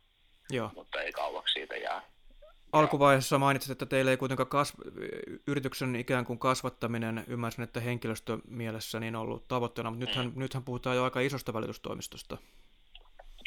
Joo. 0.50 0.72
Mutta 0.76 1.02
ei 1.02 1.12
kauaksi 1.12 1.54
siitä 1.54 1.76
jää. 1.76 2.02
Alkuvaiheessa 2.98 3.38
mainitsit, 3.38 3.72
että 3.72 3.86
teillä 3.86 4.12
ei 4.12 4.18
kuitenkaan 4.18 4.50
kasv- 4.50 4.92
yrityksen 5.48 5.96
ikään 5.96 6.26
kuin 6.26 6.40
kasvattaminen, 6.40 7.24
ymmärsin, 7.28 7.64
että 7.64 7.80
henkilöstö 7.80 8.38
mielessä 8.48 9.00
niin 9.00 9.16
ollut 9.16 9.48
tavoitteena, 9.48 9.90
mutta 9.90 10.06
nythän, 10.06 10.26
mm. 10.26 10.40
nythän 10.40 10.64
puhutaan 10.64 10.96
jo 10.96 11.04
aika 11.04 11.20
isosta 11.20 11.54
välitystoimistosta. 11.54 12.38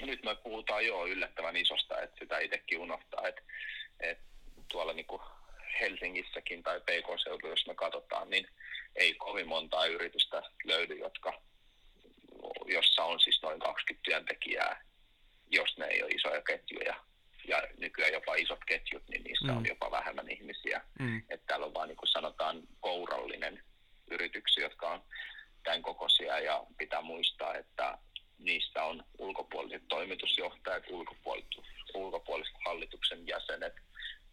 Nyt 0.01 0.25
me 0.25 0.35
puhutaan 0.35 0.87
jo 0.87 1.07
yllättävän 1.07 1.57
isosta, 1.57 2.01
että 2.01 2.19
sitä 2.19 2.39
itsekin 2.39 2.79
unohtaa, 2.79 3.29
että, 3.29 3.43
että 4.01 4.25
tuolla 4.69 4.93
niin 4.93 5.07
kuin 5.07 5.23
Helsingissäkin 5.81 6.63
tai 6.63 6.81
PK-seudulla, 6.81 7.53
jos 7.53 7.67
me 7.67 7.75
katsotaan, 7.75 8.31
niin 8.31 8.49
ei 8.97 9.15
kovin 9.15 9.49
montaa 9.49 9.87
yritystä 9.87 10.43
löydy, 10.65 10.95
jotka, 10.95 11.43
jossa 12.67 13.05
on 13.05 13.21
siis 13.21 13.43
noin 13.43 13.61
20 13.61 14.05
työntekijää, 14.05 14.83
jos 15.51 15.79
ne 15.79 15.87
ei 15.87 16.03
ole 16.03 16.11
isoja 16.11 16.43
ketjuja. 16.43 17.11
Ja 17.49 17.63
nykyään 17.79 18.13
jopa 18.13 18.35
isot 18.35 18.65
ketjut, 18.67 19.09
niin 19.09 19.25
niissä 19.25 19.47
mm. 19.47 19.57
on 19.57 19.67
jopa 19.67 19.91
vähemmän 19.91 20.31
ihmisiä. 20.31 20.81
Mm. 20.99 21.23
Että 21.29 21.47
täällä 21.47 21.67
on 21.67 21.75
vaan 21.75 21.89
niin 21.89 21.97
kuin 21.97 22.09
sanotaan 22.09 22.63
kourallinen 22.81 23.65
yrityksiä, 24.11 24.65
jotka 24.65 24.91
on 24.91 25.03
tämän 25.63 25.83
kokoisia 25.83 26.39
ja 26.39 26.65
pitää 26.79 27.03
muistaa, 27.03 27.55
että 27.55 27.99
niistä 28.39 28.85
on 28.85 29.05
ulkopuoliset 29.19 29.83
toimitusjohtajat, 29.89 30.85
ulkopuoliset, 30.91 31.51
ulkopuoliset 31.95 32.55
hallituksen 32.65 33.27
jäsenet, 33.27 33.75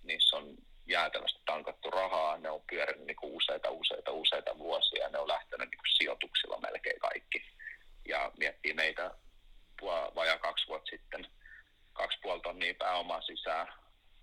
niissä 0.03 0.37
on 0.37 0.57
jäätävästi 0.85 1.39
tankattu 1.45 1.91
rahaa, 1.91 2.37
ne 2.37 2.49
on 2.49 2.61
pyörinyt 2.69 3.07
niin 3.07 3.15
kuin 3.15 3.33
useita, 3.33 3.69
useita, 3.69 4.11
useita 4.11 4.57
vuosia 4.57 5.03
ja 5.03 5.09
ne 5.09 5.19
on 5.19 5.27
lähtenyt 5.27 5.69
niin 5.69 5.77
kuin 5.77 5.95
sijoituksilla 5.97 6.59
melkein 6.59 6.99
kaikki. 6.99 7.43
Ja 8.05 8.31
miettii 8.39 8.73
meitä 8.73 9.11
vajaa 10.15 10.37
kaksi 10.39 10.67
vuotta 10.67 10.89
sitten, 10.89 11.27
kaksi 11.97 12.19
puoli 12.21 12.41
tonnia 12.41 12.73
pääomaa 12.79 13.21
sisään, 13.21 13.67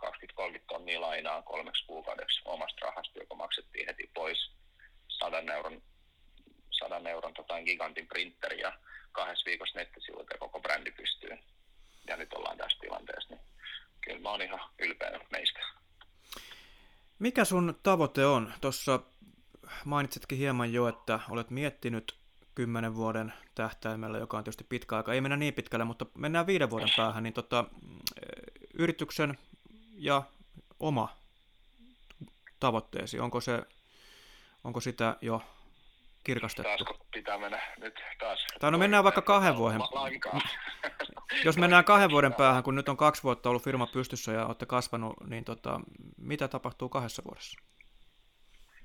20-30 0.07 0.61
tonnia 0.69 1.01
lainaa 1.01 1.43
kolmeksi 1.43 1.87
kuukaudeksi 1.87 2.41
omasta 2.45 2.87
rahasta, 2.87 3.19
joka 3.19 3.35
maksettiin 3.35 3.87
heti 3.87 4.11
pois 4.15 4.51
100 5.09 5.39
euron, 5.55 5.83
100 6.71 7.11
euron 7.11 7.35
tota, 7.35 7.63
gigantin 7.63 8.09
printeri 8.09 8.61
ja 8.61 8.73
kahdessa 9.13 9.47
viikossa 9.47 9.79
nettisivuilta 9.79 10.35
ja 10.35 10.39
koko 10.39 10.61
brändi 10.61 10.91
pystyy. 10.91 11.39
Ja 12.07 12.17
nyt 12.17 12.33
ollaan 12.33 12.57
tässä 12.57 12.79
tilanteessa, 12.81 13.35
niin 13.35 13.45
kyllä 14.01 14.21
mä 14.21 14.31
oon 14.31 14.43
ihan 14.43 14.61
ylpeä 14.79 15.21
meistä. 15.31 15.61
Mikä 17.25 17.45
sun 17.45 17.75
tavoite 17.83 18.27
on? 18.27 18.53
Tuossa 18.61 19.01
mainitsitkin 19.85 20.39
hieman 20.39 20.73
jo, 20.73 20.89
että 20.89 21.21
olet 21.31 21.51
miettinyt 21.51 22.17
kymmenen 22.55 22.95
vuoden 22.95 23.33
tähtäimellä, 23.55 24.19
joka 24.19 24.39
on 24.39 24.45
tietysti 24.45 24.65
pitkä 24.65 24.97
aika. 24.97 25.13
Ei 25.13 25.21
mennä 25.21 25.37
niin 25.37 25.55
pitkälle, 25.55 25.85
mutta 25.85 26.07
mennään 26.19 26.47
viiden 26.47 26.71
vuoden 26.71 26.89
päähän, 26.97 27.23
niin 27.23 27.33
tota, 27.33 27.65
yrityksen 28.75 29.39
ja 29.95 30.23
oma 30.81 31.17
tavoitteesi? 32.61 33.21
Onko, 33.21 33.41
se, 33.41 33.63
onko 34.65 34.81
sitä 34.81 35.17
jo 35.21 35.43
kirkastettu? 36.25 36.69
Taasko 36.69 37.07
pitää 37.15 37.39
mennä 37.39 37.63
nyt 37.81 38.01
taas? 38.19 38.47
Tai 38.61 38.71
no 38.71 38.79
mennään 38.79 39.05
vaikka 39.05 39.23
kahden 39.23 39.57
vuoden. 39.57 39.81
Jos 41.45 41.57
mennään 41.57 41.85
kahden 41.85 42.11
vuoden 42.11 42.35
päähän, 42.35 42.63
kun 42.63 42.75
nyt 42.75 42.89
on 42.89 42.97
kaksi 42.97 43.23
vuotta 43.23 43.49
ollut 43.49 43.65
firma 43.65 43.87
pystyssä 43.87 44.33
ja 44.33 44.47
olette 44.47 44.67
kasvanut, 44.67 45.15
niin 45.27 45.45
tota, 45.45 45.81
mitä 46.25 46.49
tapahtuu 46.49 46.89
kahdessa 46.89 47.23
vuodessa? 47.25 47.61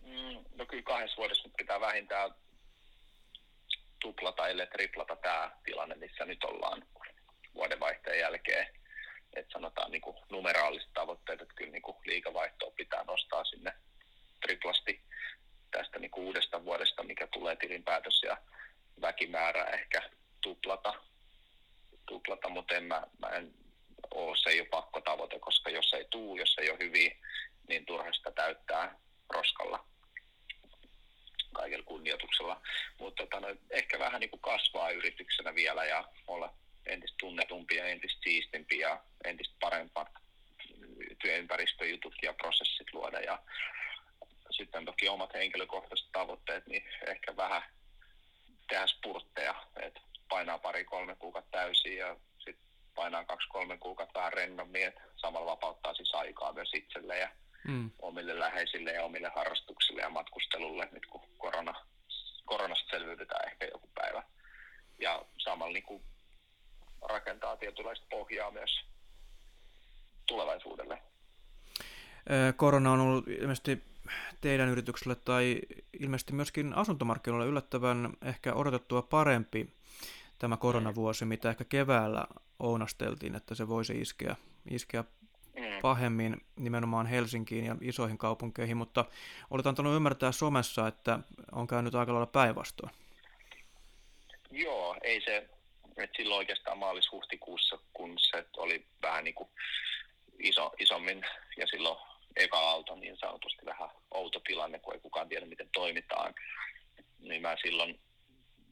Mm, 0.01 0.45
no 0.55 0.65
kyllä 0.65 0.83
kahdessa 0.83 1.17
vuodessa 1.17 1.49
pitää 1.57 1.79
vähintään 1.79 2.31
tuplata, 4.01 4.47
ellei 4.47 4.67
triplata 4.67 5.15
tämä 5.15 5.51
tilanne, 5.63 5.95
missä 5.95 6.25
nyt 6.25 6.43
ollaan 6.43 6.87
vuodenvaihteen 7.53 8.19
jälkeen. 8.19 8.67
Että 9.33 9.53
sanotaan 9.53 9.91
niin 9.91 10.01
kuin 10.01 10.17
numeraaliset 10.29 10.93
tavoitteet, 10.93 11.41
että 11.41 11.53
kyllä 11.55 11.71
niin 11.71 11.81
kuin 11.81 11.97
liikavaihtoa 12.05 12.71
pitää 12.71 13.03
nostaa 13.03 13.43
sinne 13.43 13.73
triplasti 14.41 15.01
tästä 15.71 15.99
niin 15.99 16.11
kuin 16.11 16.25
uudesta 16.25 16.65
vuodesta, 16.65 17.03
mikä 17.03 17.27
tulee 17.27 17.55
tilinpäätös 17.55 18.21
ja 18.23 18.37
väkimäärä 19.01 19.65
ehkä 19.65 20.09
tuplata, 20.41 20.93
tuplata 22.07 22.49
mutta 22.49 22.75
en 22.75 22.83
mä, 22.83 23.03
mä 23.19 23.27
en 23.27 23.53
ole, 24.11 24.37
se 24.37 24.49
ei 24.49 24.59
ole 24.59 24.69
pakko 24.69 25.01
tavoite, 25.01 25.39
koska 25.39 25.69
jos 25.69 25.93
ei 25.93 26.05
tuu, 26.09 26.37
jos 26.37 26.55
ei 26.57 26.69
ole 26.69 26.79
hyviä, 26.79 27.15
niin 27.67 27.85
turha 27.85 28.13
sitä 28.13 28.31
täyttää 28.31 28.95
roskalla 29.29 29.85
kaikella 31.53 31.85
kunnioituksella. 31.85 32.61
Mutta 32.99 33.23
tota, 33.23 33.39
no, 33.39 33.55
ehkä 33.69 33.99
vähän 33.99 34.19
niin 34.19 34.29
kuin 34.29 34.41
kasvaa 34.41 34.91
yrityksenä 34.91 35.55
vielä 35.55 35.85
ja 35.85 36.03
olla 36.27 36.53
entistä 36.85 37.17
tunnetumpi 37.19 37.75
ja 37.75 37.85
entistä 37.85 38.19
siistimpi 38.23 38.77
ja 38.77 39.03
entistä 39.23 39.55
parempat 39.59 40.07
työympäristöjutut 41.21 42.15
ja 42.21 42.33
prosessit 42.33 42.93
luoda. 42.93 43.19
Ja 43.19 43.39
sitten 44.51 44.85
toki 44.85 45.09
omat 45.09 45.33
henkilökohtaiset 45.33 46.11
tavoitteet, 46.11 46.67
niin 46.67 46.83
ehkä 47.07 47.35
vähän 47.35 47.63
tehdä 48.69 48.87
spurtteja, 48.87 49.65
että 49.81 50.01
painaa 50.29 50.59
pari-kolme 50.59 51.15
kuukautta 51.15 51.51
täysin 51.51 51.97
ja 51.97 52.15
sitten 52.37 52.65
painaa 52.95 53.25
kaksi-kolme 53.25 53.77
kuukautta 53.77 54.19
vähän 54.19 54.33
rennommin, 54.33 54.87
että 54.87 55.01
samalla 55.15 55.51
vapauttaa 55.51 55.93
siis 55.93 56.13
aikaa 56.13 56.53
myös 56.53 56.69
itselle 56.73 57.17
ja 57.17 57.29
mm. 57.67 57.91
omille 57.99 58.39
läheisille 58.39 58.91
ja 58.91 59.03
omille 59.03 59.31
harrastuksille 59.35 60.01
ja 60.01 60.09
matkustelulle, 60.09 60.89
nyt 60.91 61.05
kun 61.05 61.21
korona, 61.37 61.85
koronasta 62.45 62.89
selviydytään 62.89 63.49
ehkä 63.51 63.65
joku 63.65 63.89
päivä. 63.95 64.23
Ja 64.99 65.25
samalla 65.37 65.73
niin 65.73 65.83
kuin 65.83 66.03
rakentaa 67.09 67.57
tietynlaista 67.57 68.05
pohjaa 68.09 68.51
myös 68.51 68.79
tulevaisuudelle. 70.27 71.01
Korona 72.60 72.91
on 72.91 72.99
ollut 72.99 73.28
ilmeisesti 73.28 73.84
teidän 74.41 74.70
yritykselle 74.70 75.16
tai 75.16 75.62
ilmeisesti 75.99 76.34
myöskin 76.34 76.74
asuntomarkkinoille 76.74 77.45
yllättävän 77.45 78.10
ehkä 78.22 78.53
odotettua 78.53 79.01
parempi 79.01 79.70
tämä 80.39 80.57
koronavuosi, 80.57 81.26
mitä 81.26 81.49
ehkä 81.49 81.64
keväällä 81.64 82.28
ounasteltiin, 82.60 83.36
että 83.36 83.55
se 83.55 83.68
voisi 83.68 84.01
iskeä, 84.01 84.36
iskeä 84.70 85.03
mm. 85.55 85.82
pahemmin 85.82 86.41
nimenomaan 86.55 87.05
Helsinkiin 87.05 87.66
ja 87.66 87.76
isoihin 87.82 88.18
kaupunkeihin, 88.18 88.78
mutta 88.78 89.05
olet 89.49 89.68
antanut 89.68 89.95
ymmärtää 89.95 90.32
somessa, 90.32 90.88
että 90.88 91.20
on 91.51 91.68
käynyt 91.68 91.95
aika 91.95 92.14
lailla 92.14 92.26
päinvastoin. 92.26 92.91
Joo, 94.51 94.95
ei 95.01 95.22
se, 95.22 95.49
että 95.97 96.18
silloin 96.18 96.38
oikeastaan 96.38 96.78
maalis-huhtikuussa, 96.78 97.80
kun 97.93 98.14
se 98.18 98.45
oli 98.57 98.86
vähän 99.01 99.24
niin 99.24 99.36
kuin 99.36 99.49
iso, 100.39 100.72
isommin 100.80 101.26
ja 101.57 101.68
silloin 101.68 102.09
eka 102.36 102.59
aalto 102.59 102.95
niin 102.95 103.17
sanotusti 103.17 103.65
vähän 103.65 103.89
outo 104.11 104.39
tilanne, 104.39 104.80
kun 104.80 104.93
ei 104.93 104.99
kukaan 104.99 105.30
tiedä, 105.30 105.45
miten 105.45 105.69
toimitaan. 105.73 106.34
Niin 107.19 107.41
mä 107.41 107.55
silloin 107.61 107.99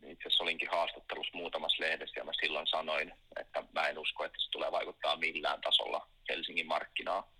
itse 0.03 0.27
asiassa 0.27 0.43
olinkin 0.43 0.69
haastattelussa 0.71 1.37
muutamassa 1.37 1.83
lehdessä 1.83 2.19
ja 2.19 2.23
mä 2.23 2.31
silloin 2.41 2.67
sanoin, 2.67 3.13
että 3.39 3.63
mä 3.73 3.87
en 3.87 3.99
usko, 3.99 4.25
että 4.25 4.37
se 4.41 4.49
tulee 4.51 4.71
vaikuttaa 4.71 5.15
millään 5.15 5.61
tasolla 5.61 6.07
Helsingin 6.29 6.67
markkinaa. 6.67 7.31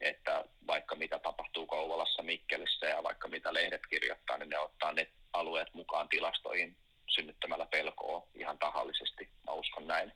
Että 0.00 0.44
vaikka 0.66 0.94
mitä 0.94 1.18
tapahtuu 1.18 1.66
Kouvolassa, 1.66 2.22
Mikkelissä 2.22 2.86
ja 2.86 3.02
vaikka 3.02 3.28
mitä 3.28 3.54
lehdet 3.54 3.86
kirjoittaa, 3.90 4.38
niin 4.38 4.48
ne 4.48 4.58
ottaa 4.58 4.92
ne 4.92 5.10
alueet 5.32 5.74
mukaan 5.74 6.08
tilastoihin 6.08 6.76
synnyttämällä 7.08 7.66
pelkoa 7.66 8.26
ihan 8.34 8.58
tahallisesti. 8.58 9.28
Mä 9.46 9.52
uskon 9.52 9.86
näin. 9.86 10.12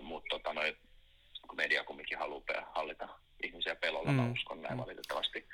Mutta 0.00 0.28
tota, 0.30 0.54
media 1.54 1.84
kumminkin 1.84 2.18
haluaa 2.18 2.72
hallita 2.74 3.08
ihmisiä 3.44 3.76
pelolla, 3.76 4.10
mm. 4.10 4.16
mä 4.16 4.32
uskon 4.32 4.62
näin 4.62 4.74
mm. 4.74 4.80
valitettavasti. 4.80 5.48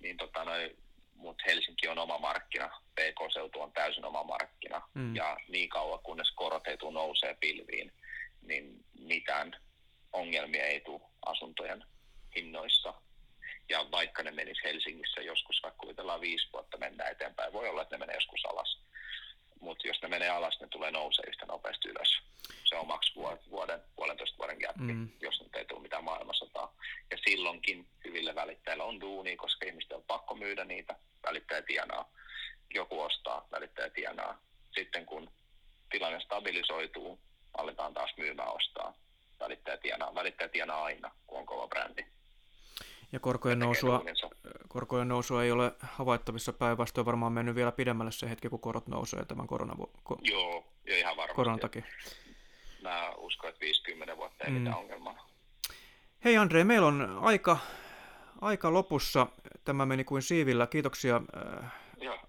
Niin 0.00 0.16
tota, 0.16 0.44
noi, 0.44 0.76
mutta 1.14 1.44
Helsinki 1.46 1.88
on 1.88 1.98
oma 1.98 2.18
markkina, 2.18 2.68
PK-seutu 2.94 3.60
on 3.60 3.72
täysin 3.72 4.04
oma 4.04 4.24
markkina, 4.24 4.82
mm. 4.94 5.16
ja 5.16 5.36
niin 5.48 5.68
kauan 5.68 6.00
kunnes 6.02 6.30
korot 6.30 6.66
ei 6.66 6.76
tule 6.76 6.92
nousee 6.92 7.36
pilviin, 7.40 7.92
niin 8.42 8.84
mitään 8.98 9.56
ongelmia 10.12 10.64
ei 10.64 10.80
tule 10.80 11.00
asuntojen 11.26 11.84
hinnoissa. 12.36 12.94
Ja 13.68 13.86
vaikka 13.92 14.22
ne 14.22 14.30
menis 14.30 14.58
Helsingissä 14.64 15.20
joskus, 15.20 15.60
vaikka 15.62 15.78
kuvitellaan 15.80 16.20
viisi 16.20 16.48
vuotta 16.52 16.78
mennä 16.78 17.04
eteenpäin, 17.04 17.52
voi 17.52 17.68
olla, 17.68 17.82
että 17.82 17.94
ne 17.94 17.98
menee 17.98 18.16
joskus 18.16 18.44
alas. 18.44 18.78
Mutta 19.60 19.88
jos 19.88 20.02
ne 20.02 20.08
menee 20.08 20.28
alas, 20.28 20.60
ne 20.60 20.68
tulee 20.68 20.90
nousee 20.90 21.24
yhtä 21.28 21.46
nopeasti 21.46 21.88
ylös. 21.88 22.20
Se 22.64 22.76
on 22.76 22.86
maks 22.86 23.16
vuoden, 23.50 23.80
puolentoista 23.96 24.38
vuoden 24.38 24.60
jätki, 24.62 24.92
mm. 24.92 25.08
jos 25.20 25.40
nyt 25.40 25.56
ei 25.56 25.64
tule 25.64 25.80
mitään 25.80 26.04
maailmansotaa. 26.04 26.74
Ja 27.10 27.18
silloinkin 27.28 27.86
hyville 28.04 28.34
välittäjillä 28.34 28.84
on 28.84 29.00
duuni, 29.00 29.36
koska 29.36 29.66
ihmisten 29.66 29.96
on 29.96 30.04
pakko 30.06 30.34
myydä 30.34 30.64
niitä, 30.64 30.96
välittäjä 31.26 31.62
tienaa. 31.62 32.10
Joku 32.74 33.00
ostaa, 33.00 33.46
välittäjä 33.50 33.90
tienaa. 33.90 34.40
Sitten 34.74 35.06
kun 35.06 35.30
tilanne 35.90 36.20
stabilisoituu, 36.20 37.20
aletaan 37.54 37.94
taas 37.94 38.10
myymään 38.16 38.54
ostaa. 38.54 38.94
Välittäjä 39.40 39.76
tienaa, 39.76 40.14
välittäjä 40.14 40.48
tienaa 40.48 40.84
aina, 40.84 41.10
kun 41.26 41.38
on 41.38 41.46
kova 41.46 41.68
brändi. 41.68 42.04
Ja 43.12 43.20
korkojen 43.40 43.58
nousua, 43.58 44.04
korkojen 44.68 45.08
nousua 45.08 45.44
ei 45.44 45.52
ole 45.52 45.72
havaittavissa 45.80 46.52
päinvastoin 46.52 47.04
varmaan 47.04 47.32
mennyt 47.32 47.54
vielä 47.54 47.72
pidemmälle 47.72 48.12
se 48.12 48.30
hetki, 48.30 48.48
kun 48.48 48.60
korot 48.60 48.86
nousee 48.86 49.24
tämän 49.24 49.46
korona, 49.46 49.74
ko, 50.02 50.18
Joo, 50.22 50.64
jo 50.86 50.96
ihan 50.96 51.16
varmasti. 51.16 51.36
koronan 51.36 51.60
takia. 51.60 51.82
Mä 52.82 53.10
uskon, 53.16 53.50
että 53.50 53.60
50 53.60 54.16
vuotta 54.16 54.44
ei 54.44 54.50
mm. 54.50 54.56
mitään 54.56 54.76
ongelmaa. 54.76 55.26
Hei 56.24 56.36
Andre, 56.36 56.64
meillä 56.64 56.86
on 56.86 57.18
aika, 57.22 57.58
aika 58.40 58.72
lopussa. 58.72 59.26
Tämä 59.64 59.86
meni 59.86 60.04
kuin 60.04 60.22
siivillä. 60.22 60.66
Kiitoksia 60.66 61.20
äh, 61.36 61.72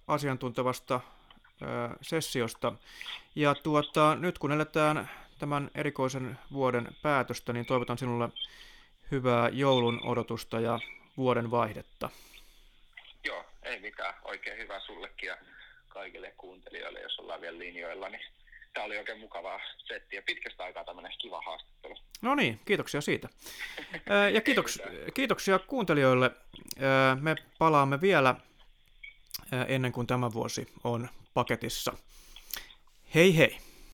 asiantuntevasta 0.07 0.95
äh, 0.95 1.91
sessiosta. 2.01 2.74
Ja 3.36 3.55
tuota, 3.55 4.16
nyt 4.16 4.39
kun 4.39 4.51
eletään 4.51 5.09
tämän 5.39 5.72
erikoisen 5.76 6.39
vuoden 6.53 6.88
päätöstä, 7.01 7.53
niin 7.53 7.66
toivotan 7.66 7.97
sinulle 7.97 8.30
hyvää 9.12 9.49
joulun 9.49 9.99
odotusta 10.03 10.59
ja 10.59 10.80
vuoden 11.18 11.51
vaihdetta. 11.51 12.09
Joo, 13.24 13.45
ei 13.64 13.80
mitään. 13.80 14.14
Oikein 14.24 14.57
hyvää 14.57 14.80
sullekin 14.80 15.28
ja 15.28 15.38
kaikille 15.88 16.34
kuuntelijoille, 16.38 16.99
jos 16.99 17.20
ollaan 17.20 17.41
vielä 17.41 17.59
linjoilla, 17.59 18.09
niin 18.09 18.22
tämä 18.74 18.86
oli 18.86 18.97
oikein 18.97 19.20
mukavaa 19.20 19.59
settiä. 19.78 20.22
Pitkästä 20.22 20.64
aikaa 20.64 20.84
tämmöinen 20.84 21.12
kiva 21.22 21.41
haastattelu. 21.41 21.97
No 22.22 22.36
niin, 22.36 22.59
kiitoksia 22.66 23.01
siitä. 23.01 23.30
ja 24.36 24.41
kiitoks, 24.41 24.80
kiitoksia 25.14 25.59
kuuntelijoille. 25.59 26.32
Me 27.22 27.36
palaamme 27.59 28.01
vielä 28.01 28.36
ennen 29.68 29.91
kuin 29.91 30.07
tämä 30.07 30.34
vuosi 30.34 30.68
on 30.84 31.09
paketissa. 31.34 31.93
Hei 33.16 33.38
hei! 33.38 33.71